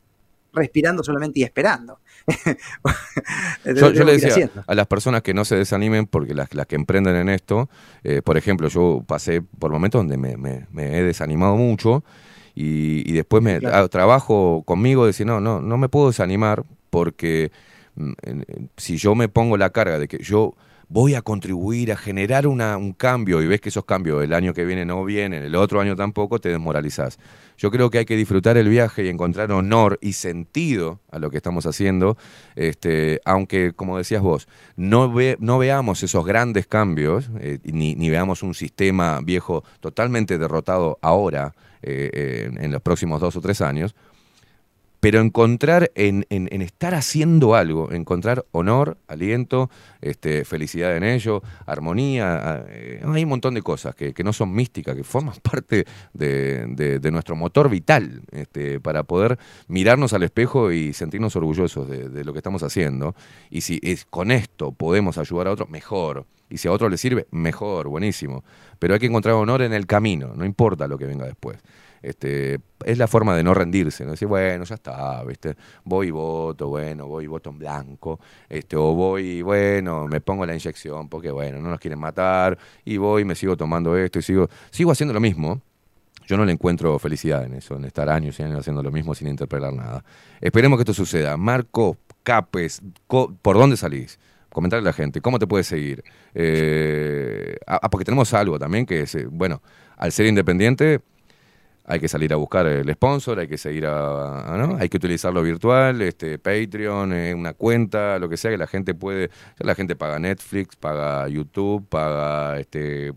[0.51, 1.99] respirando solamente y esperando.
[3.65, 7.29] yo, le decía a las personas que no se desanimen porque las, que emprenden en
[7.29, 7.69] esto,
[8.03, 12.03] eh, por ejemplo, yo pasé por momentos donde me, he desanimado mucho
[12.55, 17.51] y, después me trabajo conmigo de decir, no, no, no me puedo desanimar porque
[17.95, 18.11] mm,
[18.77, 20.55] si yo me pongo la carga de que yo
[20.91, 24.53] voy a contribuir a generar una, un cambio y ves que esos cambios el año
[24.53, 27.17] que viene no vienen, el otro año tampoco, te desmoralizás.
[27.57, 31.29] Yo creo que hay que disfrutar el viaje y encontrar honor y sentido a lo
[31.29, 32.17] que estamos haciendo,
[32.57, 38.09] este, aunque, como decías vos, no, ve, no veamos esos grandes cambios, eh, ni, ni,
[38.09, 41.53] veamos un sistema viejo totalmente derrotado ahora,
[41.83, 43.95] eh, en los próximos dos o tres años,
[45.01, 53.01] pero encontrar en, estar haciendo algo, encontrar honor, aliento, este, felicidad en ello, armonía, eh,
[53.03, 57.11] hay un montón de cosas que, que, no son místicas, que forman parte de, de,
[57.11, 62.39] nuestro motor vital este, para poder mirarnos al espejo y sentirnos orgullosos de, lo que
[62.39, 63.15] estamos haciendo.
[63.49, 66.27] Y si es, con esto podemos ayudar a otro, mejor.
[66.47, 68.43] Y si a otro le sirve, mejor, buenísimo.
[68.77, 71.57] Pero hay que encontrar honor en el camino, no importa lo que venga después.
[72.01, 74.11] Este, es la forma de no rendirse, ¿no?
[74.11, 75.55] Decir, bueno, ya está, ¿viste?
[75.83, 80.45] Voy y voto, bueno, voy y voto en blanco, este, o voy, bueno, me pongo
[80.45, 84.21] la inyección porque, bueno, no nos quieren matar, y voy me sigo tomando esto y
[84.23, 85.61] sigo, sigo haciendo lo mismo.
[86.27, 89.13] Yo no le encuentro felicidad en eso, en estar años y años haciendo lo mismo
[89.15, 90.03] sin interpelar nada.
[90.39, 91.35] Esperemos que esto suceda.
[91.35, 94.17] Marco Capes, ¿por dónde salís?
[94.51, 96.03] comentarle a la gente, ¿cómo te puedes seguir?
[96.35, 99.61] Eh, ah, porque tenemos algo también que es, eh, bueno,
[99.97, 101.01] al ser independiente
[101.91, 104.77] hay que salir a buscar el sponsor, hay que seguir a, ¿no?
[104.79, 108.93] hay que utilizarlo virtual, este Patreon, eh, una cuenta, lo que sea que la gente
[108.93, 109.29] puede,
[109.59, 113.11] la gente paga Netflix, paga YouTube, paga este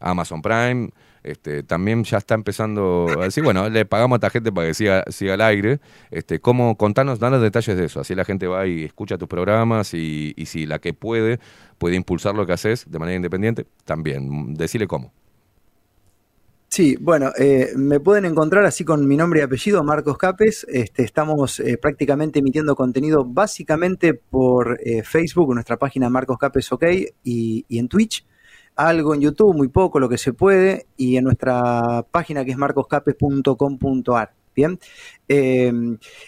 [0.00, 0.90] Amazon Prime,
[1.22, 4.74] este, también ya está empezando a decir, bueno, le pagamos a esta gente para que
[4.74, 5.78] siga, siga al aire.
[6.10, 8.00] Este, ¿cómo, contanos, danos detalles de eso.
[8.00, 11.38] Así la gente va y escucha tus programas y, y si la que puede,
[11.78, 14.54] puede impulsar lo que haces de manera independiente, también.
[14.54, 15.12] Decile cómo.
[16.70, 20.66] Sí, bueno, eh, me pueden encontrar así con mi nombre y apellido, Marcos Capes.
[20.68, 26.84] Este, estamos eh, prácticamente emitiendo contenido básicamente por eh, Facebook, nuestra página Marcos Capes OK,
[27.24, 28.26] y, y, en Twitch.
[28.76, 32.58] Algo en YouTube, muy poco, lo que se puede, y en nuestra página que es
[32.58, 34.34] marcoscapes.com.ar.
[34.54, 34.76] Bien.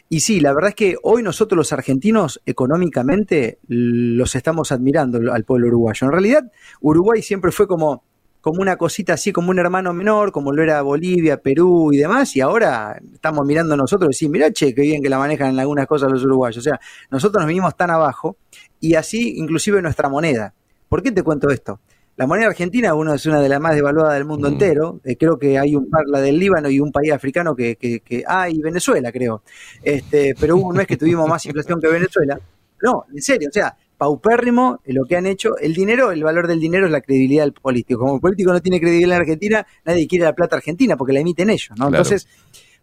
[0.08, 5.44] y sí, la verdad es que hoy nosotros los argentinos económicamente los estamos admirando al
[5.44, 6.06] pueblo uruguayo.
[6.06, 8.04] En realidad, Uruguay siempre fue como
[8.40, 12.34] como una cosita así, como un hermano menor, como lo era Bolivia, Perú y demás,
[12.36, 15.60] y ahora estamos mirando nosotros y decimos, mira, che, qué bien que la manejan en
[15.60, 16.58] algunas cosas los uruguayos.
[16.58, 16.80] O sea,
[17.10, 18.36] nosotros nos vinimos tan abajo,
[18.80, 20.54] y así inclusive nuestra moneda.
[20.88, 21.80] ¿Por qué te cuento esto?
[22.16, 24.52] La moneda argentina uno es una de las más devaluadas del mundo mm.
[24.52, 25.00] entero.
[25.04, 28.00] Eh, creo que hay un par, la del Líbano y un país africano que, que,
[28.00, 29.42] que ah, y Venezuela, creo.
[29.82, 32.38] Este, pero hubo un mes que tuvimos más inflación que Venezuela.
[32.82, 35.58] No, en serio, o sea, paupérrimo lo que han hecho.
[35.58, 38.00] El dinero, el valor del dinero es la credibilidad del político.
[38.00, 41.20] Como el político no tiene credibilidad en Argentina, nadie quiere la plata argentina porque la
[41.20, 41.88] emiten ellos, ¿no?
[41.88, 42.26] Entonces,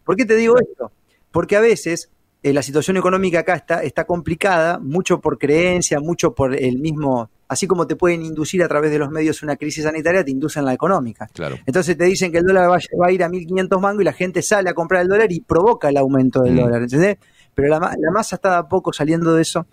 [0.03, 0.91] ¿por qué te digo esto?
[1.31, 2.11] Porque a veces
[2.43, 7.31] eh, la situación económica acá está, está complicada, mucho por creencia, mucho por el mismo,
[7.47, 10.65] así como te pueden inducir a través de los medios una crisis sanitaria, te inducen
[10.65, 11.27] la económica.
[11.65, 14.43] Entonces te dicen que el dólar va, a ir a 1.500 mangos y la gente
[14.43, 16.59] sale a comprar el dólar y provoca el aumento del mm.
[16.59, 17.17] dólar, ¿entendés?
[17.55, 19.65] Pero la, la masa está a poco saliendo de eso.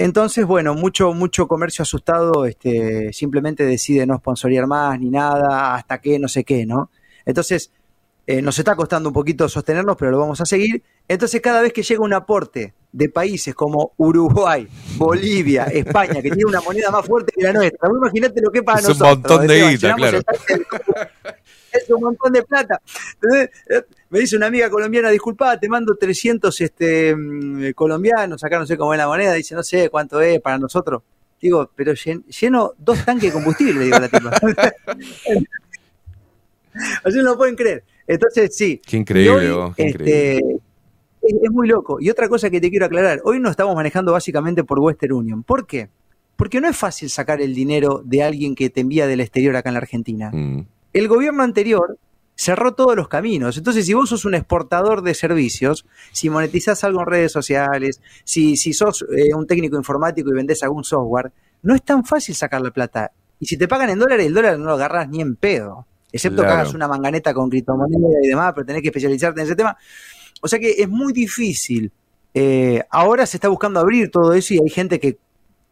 [0.00, 6.00] Entonces, bueno, mucho, mucho comercio asustado este, simplemente decide no sponsorear más ni nada, hasta
[6.00, 6.90] que no sé qué, ¿no?
[7.26, 7.70] Entonces,
[8.26, 10.82] eh, nos está costando un poquito sostenernos, pero lo vamos a seguir.
[11.06, 16.46] Entonces, cada vez que llega un aporte de países como Uruguay, Bolivia, España, que tiene
[16.46, 19.06] una moneda más fuerte que la nuestra, imagínate lo que para nosotros.
[19.06, 20.18] Es un montón de guita, claro.
[21.72, 22.80] es un montón de plata.
[23.20, 23.50] Entonces,
[24.10, 28.76] me dice una amiga colombiana, disculpa, te mando 300 este, mm, colombianos, acá no sé
[28.76, 31.02] cómo es la moneda, dice, no sé cuánto es para nosotros.
[31.40, 34.30] Digo, pero lleno dos tanques de combustible, digo la tipa.
[37.04, 37.82] Así no lo pueden creer.
[38.06, 38.80] Entonces, sí.
[38.84, 41.98] Qué increíble, este, Es, muy loco.
[42.00, 45.42] Y otra cosa que te quiero aclarar, hoy nos estamos manejando básicamente por Western Union.
[45.42, 45.88] ¿Por qué?
[46.36, 49.70] Porque no es fácil sacar el dinero de alguien que te envía del exterior acá
[49.70, 50.30] en la Argentina.
[50.32, 51.98] Mm el gobierno anterior
[52.40, 53.58] cerró todos los caminos.
[53.58, 58.56] Entonces, si vos sos un exportador de servicios, si monetizás algo en redes sociales, si,
[58.56, 61.32] si sos eh, un técnico informático y vendés algún software,
[61.62, 63.12] no es tan fácil sacar la plata.
[63.38, 65.86] Y si te pagan en dólares, el dólar no lo agarras ni en pedo.
[66.10, 69.54] Excepto que hagas una manganeta con criptomonedas y demás, pero tenés que especializarte en ese
[69.54, 69.76] tema.
[70.40, 71.92] O sea que es muy difícil.
[72.32, 75.18] Eh, ahora se está buscando abrir todo eso y hay gente que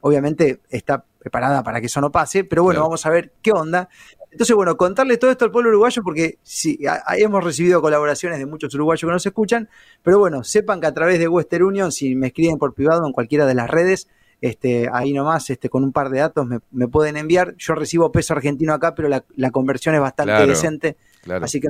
[0.02, 3.88] obviamente está preparada para que eso no pase, pero bueno, vamos a ver qué onda.
[4.30, 6.78] Entonces, bueno, contarle todo esto al pueblo uruguayo porque sí,
[7.16, 9.68] hemos recibido colaboraciones de muchos uruguayos que nos escuchan,
[10.02, 13.12] pero bueno, sepan que a través de Western Union, si me escriben por privado en
[13.12, 14.08] cualquiera de las redes,
[14.40, 17.56] este, ahí nomás, este, con un par de datos me, pueden enviar.
[17.56, 20.96] Yo recibo peso argentino acá, pero la, conversión es bastante decente.
[21.40, 21.68] Así que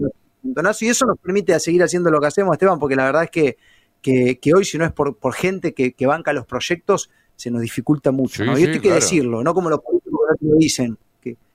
[0.80, 3.56] y eso nos permite seguir haciendo lo que hacemos, Esteban, porque la verdad es que,
[4.02, 7.62] que, hoy, si no es por, por gente que, que, banca los proyectos, se nos
[7.62, 8.44] dificulta mucho.
[8.44, 10.98] y esto hay que decirlo, no como los políticos lo dicen.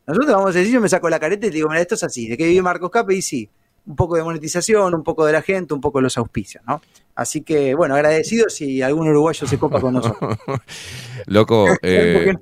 [0.05, 2.03] Nosotros vamos a decir, yo me saco la careta y te digo, mira, esto es
[2.03, 3.49] así, de que vive Marcos Cape y sí,
[3.85, 6.81] un poco de monetización, un poco de la gente, un poco de los auspicios, ¿no?
[7.15, 10.37] Así que, bueno, agradecido si algún uruguayo se copa con nosotros.
[11.27, 12.33] Loco, eh,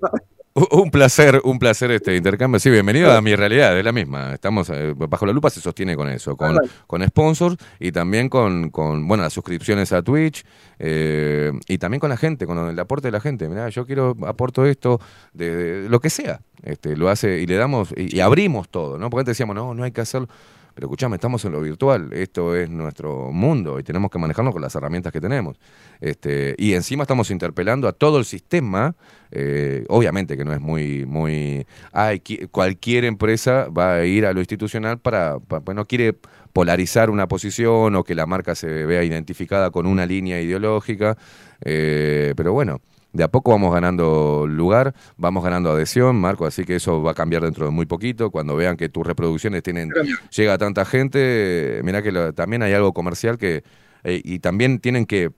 [0.54, 2.60] un placer, un placer este intercambio.
[2.60, 4.34] Sí, bienvenido a mi realidad, es la misma.
[4.34, 8.70] Estamos eh, bajo la lupa se sostiene con eso, con, con sponsors y también con,
[8.70, 10.44] con, bueno, las suscripciones a Twitch
[10.80, 13.48] eh, y también con la gente, con el aporte de la gente.
[13.48, 15.00] Mira, yo quiero aporto esto
[15.34, 16.42] de, lo que sea.
[16.64, 19.10] Este, lo hace y le damos y, abrimos todo, ¿no?
[19.10, 20.28] Porque antes decíamos, no, no hay que hacerlo.
[20.74, 24.62] Pero escuchame, estamos en lo virtual, esto es nuestro mundo y tenemos que manejarnos con
[24.62, 25.58] las herramientas que tenemos.
[26.00, 28.96] Este, y encima estamos interpelando a todo el sistema,
[29.32, 34.40] eh, obviamente que no es muy, muy, ay, cualquier empresa va a ir a lo
[34.40, 36.16] institucional para, pues no quiere
[36.54, 41.18] polarizar una posición o que la marca se vea identificada con una línea ideológica,
[41.62, 42.82] eh, pero bueno,
[43.14, 47.14] de a poco vamos ganando lugar, vamos ganando adhesión, Marco, así que eso va a
[47.14, 48.32] cambiar dentro de muy poquito.
[48.32, 49.92] Cuando vean que tus reproducciones tienen
[50.36, 53.64] llega a tanta gente, mira que también hay algo comercial que
[54.04, 55.32] eh, y también tienen que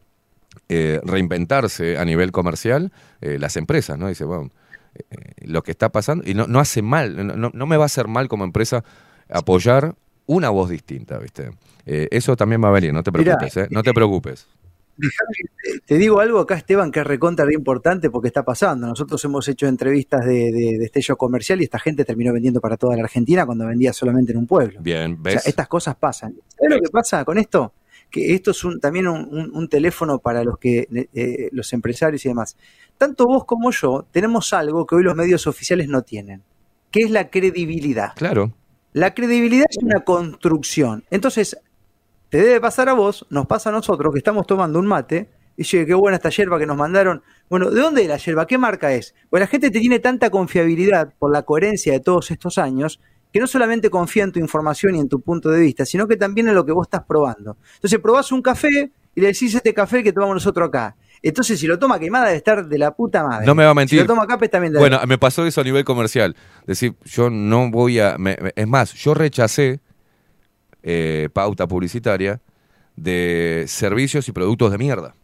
[0.69, 4.07] eh, reinventarse a nivel comercial eh, las empresas, ¿no?
[4.07, 4.49] Dice, bueno,
[4.95, 5.01] eh,
[5.41, 8.07] lo que está pasando, y no, no hace mal, no, no, me va a hacer
[8.07, 8.84] mal como empresa
[9.30, 9.95] apoyar
[10.26, 11.51] una voz distinta, ¿viste?
[11.86, 14.47] eso también va a venir, no te preocupes, No te preocupes.
[15.85, 18.87] Te digo algo acá, Esteban, que es recontra de importante porque está pasando.
[18.87, 22.95] Nosotros hemos hecho entrevistas de, de, destello comercial y esta gente terminó vendiendo para toda
[22.95, 24.79] la Argentina cuando vendía solamente en un pueblo.
[24.81, 25.47] Bien, ¿ves?
[25.47, 26.35] estas cosas pasan.
[26.47, 27.73] ¿Sabes lo que pasa con esto?
[28.09, 32.55] Que esto es un, también un, teléfono para los que eh, los empresarios y demás.
[32.97, 36.43] Tanto vos como yo tenemos algo que hoy los medios oficiales no tienen,
[36.91, 38.13] que es la credibilidad.
[38.15, 38.53] Claro.
[38.91, 41.03] La credibilidad es una construcción.
[41.09, 41.57] Entonces,
[42.34, 45.61] te debe pasar a vos, nos pasa a nosotros que estamos tomando un mate y
[45.61, 47.21] dice, qué buena esta yerba que nos mandaron.
[47.47, 48.47] Bueno, ¿de dónde es la yerba?
[48.47, 49.13] ¿Qué marca es?
[49.29, 52.99] Pues la gente te tiene tanta confiabilidad por la coherencia de todos estos años
[53.31, 56.17] que no solamente confía en tu información y en tu punto de vista, sino que
[56.17, 57.55] también en lo que vos estás probando.
[57.75, 60.95] Entonces probás un café y le decís este café que tomamos nosotros acá.
[61.21, 63.45] Entonces, si lo toma quemada, debe estar de la puta madre.
[63.45, 63.99] No me va a mentir.
[63.99, 66.36] Si lo toma Capes, también Bueno, me pasó eso a nivel comercial.
[66.65, 68.17] Decir, yo no voy a.
[68.55, 69.82] es más, yo rechacé
[70.84, 72.41] eh, pauta publicitaria
[72.95, 75.15] de servicios y productos de mierda.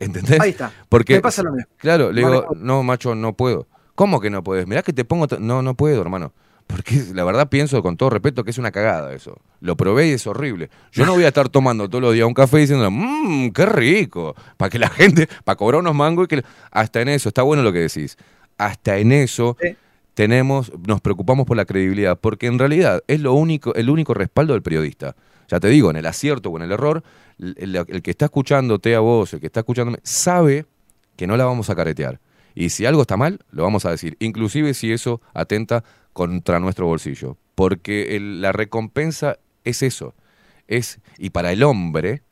[0.00, 0.40] ¿Entendés?
[0.40, 0.72] Ahí está.
[0.88, 1.70] Porque, Me pasa lo mismo.
[1.78, 3.66] Claro, le digo, no, macho, no puedo.
[3.94, 4.66] ¿Cómo que no puedes?
[4.66, 5.26] Mirá que te pongo...
[5.38, 6.32] No, no puedo, hermano.
[6.66, 9.38] Porque la verdad pienso con todo respeto que es una cagada eso.
[9.60, 10.70] Lo probé y es horrible.
[10.92, 14.34] Yo no voy a estar tomando todos los días un café diciendo, mmm, qué rico.
[14.56, 16.44] Para que la gente, para cobrar unos mangos y que...
[16.70, 18.18] Hasta en eso, está bueno lo que decís.
[18.58, 19.56] Hasta en eso
[20.14, 24.52] tenemos, nos preocupamos por la credibilidad, porque en realidad es lo único, el único respaldo
[24.52, 25.14] del periodista
[25.48, 27.02] ya te digo, en el acierto o en el error,
[27.38, 30.66] el, que está escuchándote a vos, el que está escuchándome, sabe
[31.16, 32.20] que no la vamos a caretear.
[32.54, 36.86] Y si algo está mal, lo vamos a decir, inclusive si eso atenta contra nuestro
[36.86, 37.36] bolsillo.
[37.54, 40.14] Porque la recompensa es eso.
[40.66, 42.22] Es, y para el hombre,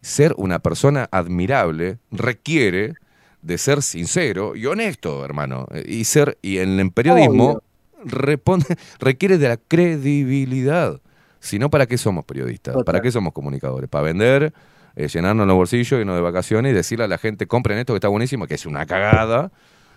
[0.00, 2.94] ser una persona admirable requiere
[3.42, 5.66] de ser sincero y honesto, hermano.
[5.86, 7.62] Y ser, y en el periodismo
[8.98, 11.00] requiere de la credibilidad.
[11.40, 12.76] Si no, ¿para qué somos periodistas?
[12.84, 13.88] ¿Para qué somos comunicadores?
[13.88, 14.52] ¿Para vender,
[14.96, 17.98] eh, llenarnos los bolsillos, irnos de vacaciones y decirle a la gente, compren esto que
[17.98, 19.52] está buenísimo, que es una cagada?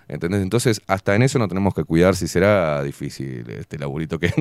[0.08, 0.42] ¿Entendés?
[0.42, 4.32] Entonces, hasta en eso no tenemos que cuidar si será difícil este laburito que,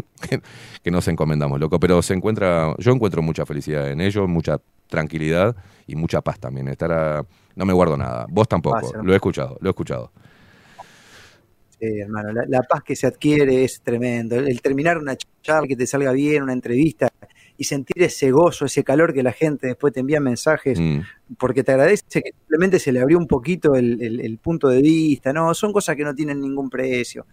[0.82, 1.78] que, nos encomendamos, loco.
[1.78, 6.68] Pero se encuentra, yo encuentro mucha felicidad en ello, mucha tranquilidad y mucha paz también.
[6.68, 7.24] Estar
[7.56, 8.26] no me guardo nada.
[8.28, 8.92] Vos tampoco.
[9.02, 10.10] Lo he escuchado, lo he escuchado.
[11.78, 14.36] Sí, hermano, la, paz que se adquiere es tremendo.
[14.36, 17.10] El, terminar una charla, que te salga bien, una entrevista
[17.56, 21.00] y sentir ese gozo, ese calor que la gente después te envía mensajes mm.
[21.38, 25.54] porque te agradece que simplemente se le abrió un poquito el, punto de vista, ¿no?
[25.54, 27.26] Son cosas que no tienen ningún precio.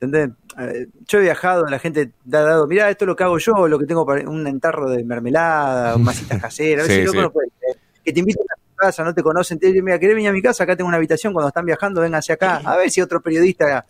[0.00, 0.30] ¿Entendés?
[0.58, 3.38] Eh, yo he viajado, la gente te ha dado, mirá, esto es lo que hago
[3.38, 7.12] yo, lo que tengo para un entarro de mermelada, masitas caseras, a veces
[8.04, 10.42] que te invito a casa, no te conocen, te dicen, mira, ¿querés venir a mi
[10.42, 10.64] casa?
[10.64, 13.86] Acá tengo una habitación, cuando están viajando, vengan hacia acá, a ver si otro periodista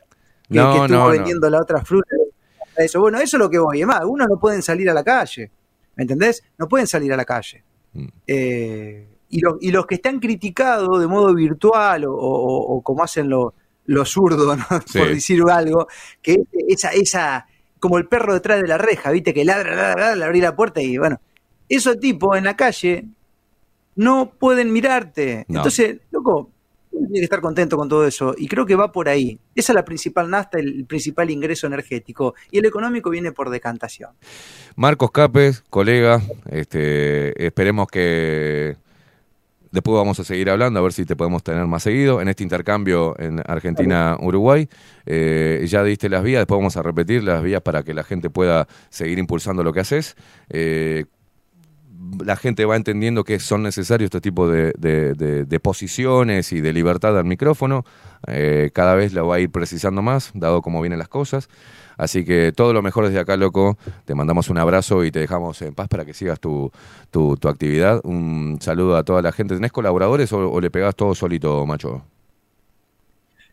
[0.48, 2.14] que, estuvo vendiendo la otra fruta.
[2.76, 3.00] Eso.
[3.00, 3.80] Bueno, eso es lo que voy.
[3.80, 5.50] Es más, algunos no pueden salir a la calle,
[5.96, 6.42] ¿me entendés?
[6.58, 7.64] No pueden salir a la calle.
[7.92, 8.08] Mm.
[8.26, 13.52] Eh, y, y, los que están criticados de modo virtual o, como hacen los
[13.86, 14.58] lo zurdos,
[14.92, 15.88] por decir algo,
[16.20, 16.36] que
[16.68, 17.46] esa, esa,
[17.80, 20.54] como el perro detrás de la reja, viste, que ladra, ladra, ladra, le abrí la
[20.54, 21.20] puerta y bueno,
[21.68, 23.06] esos tipos en la calle
[23.96, 25.44] no pueden mirarte.
[25.48, 26.50] Entonces, loco,
[26.90, 28.34] tiene que estar contento con todo eso.
[28.36, 29.38] Y creo que va por ahí.
[29.54, 32.34] Esa es la principal nasta, el principal ingreso energético.
[32.50, 34.10] Y el económico viene por decantación.
[34.76, 38.76] Marcos Capes, colega, este, esperemos que
[39.70, 42.42] después vamos a seguir hablando, a ver si te podemos tener más seguido en este
[42.42, 44.68] intercambio en Argentina-Uruguay.
[45.06, 48.30] Eh, ya diste las vías, después vamos a repetir las vías para que la gente
[48.30, 50.14] pueda seguir impulsando lo que haces.
[50.50, 51.06] Eh,
[52.24, 57.24] la gente va entendiendo que son necesarios este tipo de, posiciones y de libertad al
[57.24, 57.84] micrófono.
[58.26, 61.48] Eh, cada vez lo va a ir precisando más, dado cómo vienen las cosas.
[61.96, 63.76] Así que todo lo mejor desde acá, loco.
[64.04, 66.70] Te mandamos un abrazo y te dejamos en paz para que sigas tu,
[67.10, 68.00] tu, actividad.
[68.04, 69.54] Un saludo a toda la gente.
[69.54, 72.02] ¿Tenés colaboradores o, o le pegás todo solito, macho?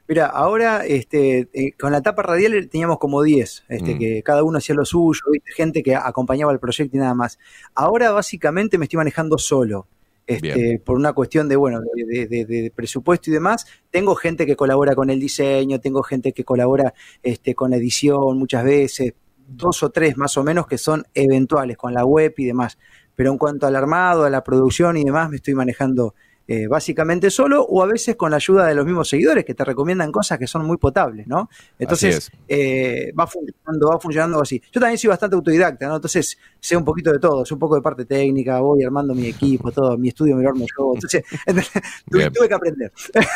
[0.10, 4.00] Mira, ahora este, eh, con la tapa radial teníamos como 10, este, mm.
[4.00, 5.22] que cada uno hacía lo suyo,
[5.56, 7.38] gente que acompañaba el proyecto y nada más.
[7.76, 9.86] Ahora básicamente me estoy manejando solo.
[10.26, 15.10] Este, por una cuestión de bueno de, presupuesto y demás tengo gente que colabora con
[15.10, 16.94] el diseño tengo gente que colabora
[17.24, 19.16] este, con la edición muchas veces
[19.48, 22.78] dos o tres más o menos que son eventuales con la web y demás
[23.16, 26.14] pero en cuanto al armado a la producción y demás me estoy manejando
[26.52, 29.64] eh, básicamente solo o a veces con la ayuda de los mismos seguidores que te
[29.64, 31.48] recomiendan cosas que son muy potables, ¿no?
[31.78, 34.60] Entonces eh, va funcionando, va funcionando así.
[34.72, 35.98] Yo también soy bastante autodidacta, ¿no?
[35.98, 39.28] Entonces sé un poquito de todo, sé un poco de parte técnica, voy armando mi
[39.28, 40.94] equipo, todo, mi estudio me lo armo yo.
[40.96, 41.24] Entonces
[42.10, 42.92] tuve, que aprender.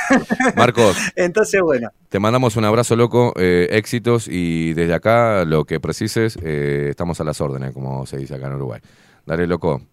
[0.55, 0.97] Marcos.
[1.15, 1.91] Entonces, bueno.
[2.09, 7.23] Te mandamos un abrazo loco, eh, éxitos y desde acá lo que precises, estamos a
[7.23, 8.81] las órdenes, como se dice acá en Uruguay.
[9.23, 9.92] Dale, loco.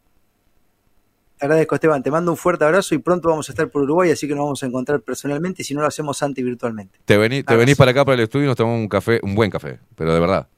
[1.40, 2.02] Te agradezco, Esteban.
[2.02, 4.44] Te mando un fuerte abrazo y pronto vamos a estar por Uruguay, así que nos
[4.44, 6.98] vamos a encontrar personalmente y si no lo hacemos anti virtualmente.
[7.06, 9.34] Te, vení, te venís para acá, para el estudio y nos tomamos un café, un
[9.34, 10.48] buen café, pero de verdad.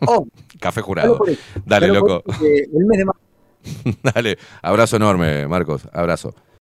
[0.00, 0.26] Oh,
[0.60, 1.20] café jurado.
[1.64, 2.24] Dale, loco.
[2.42, 5.88] el mes de Dale, abrazo enorme, Marcos.
[5.92, 6.34] Abrazo.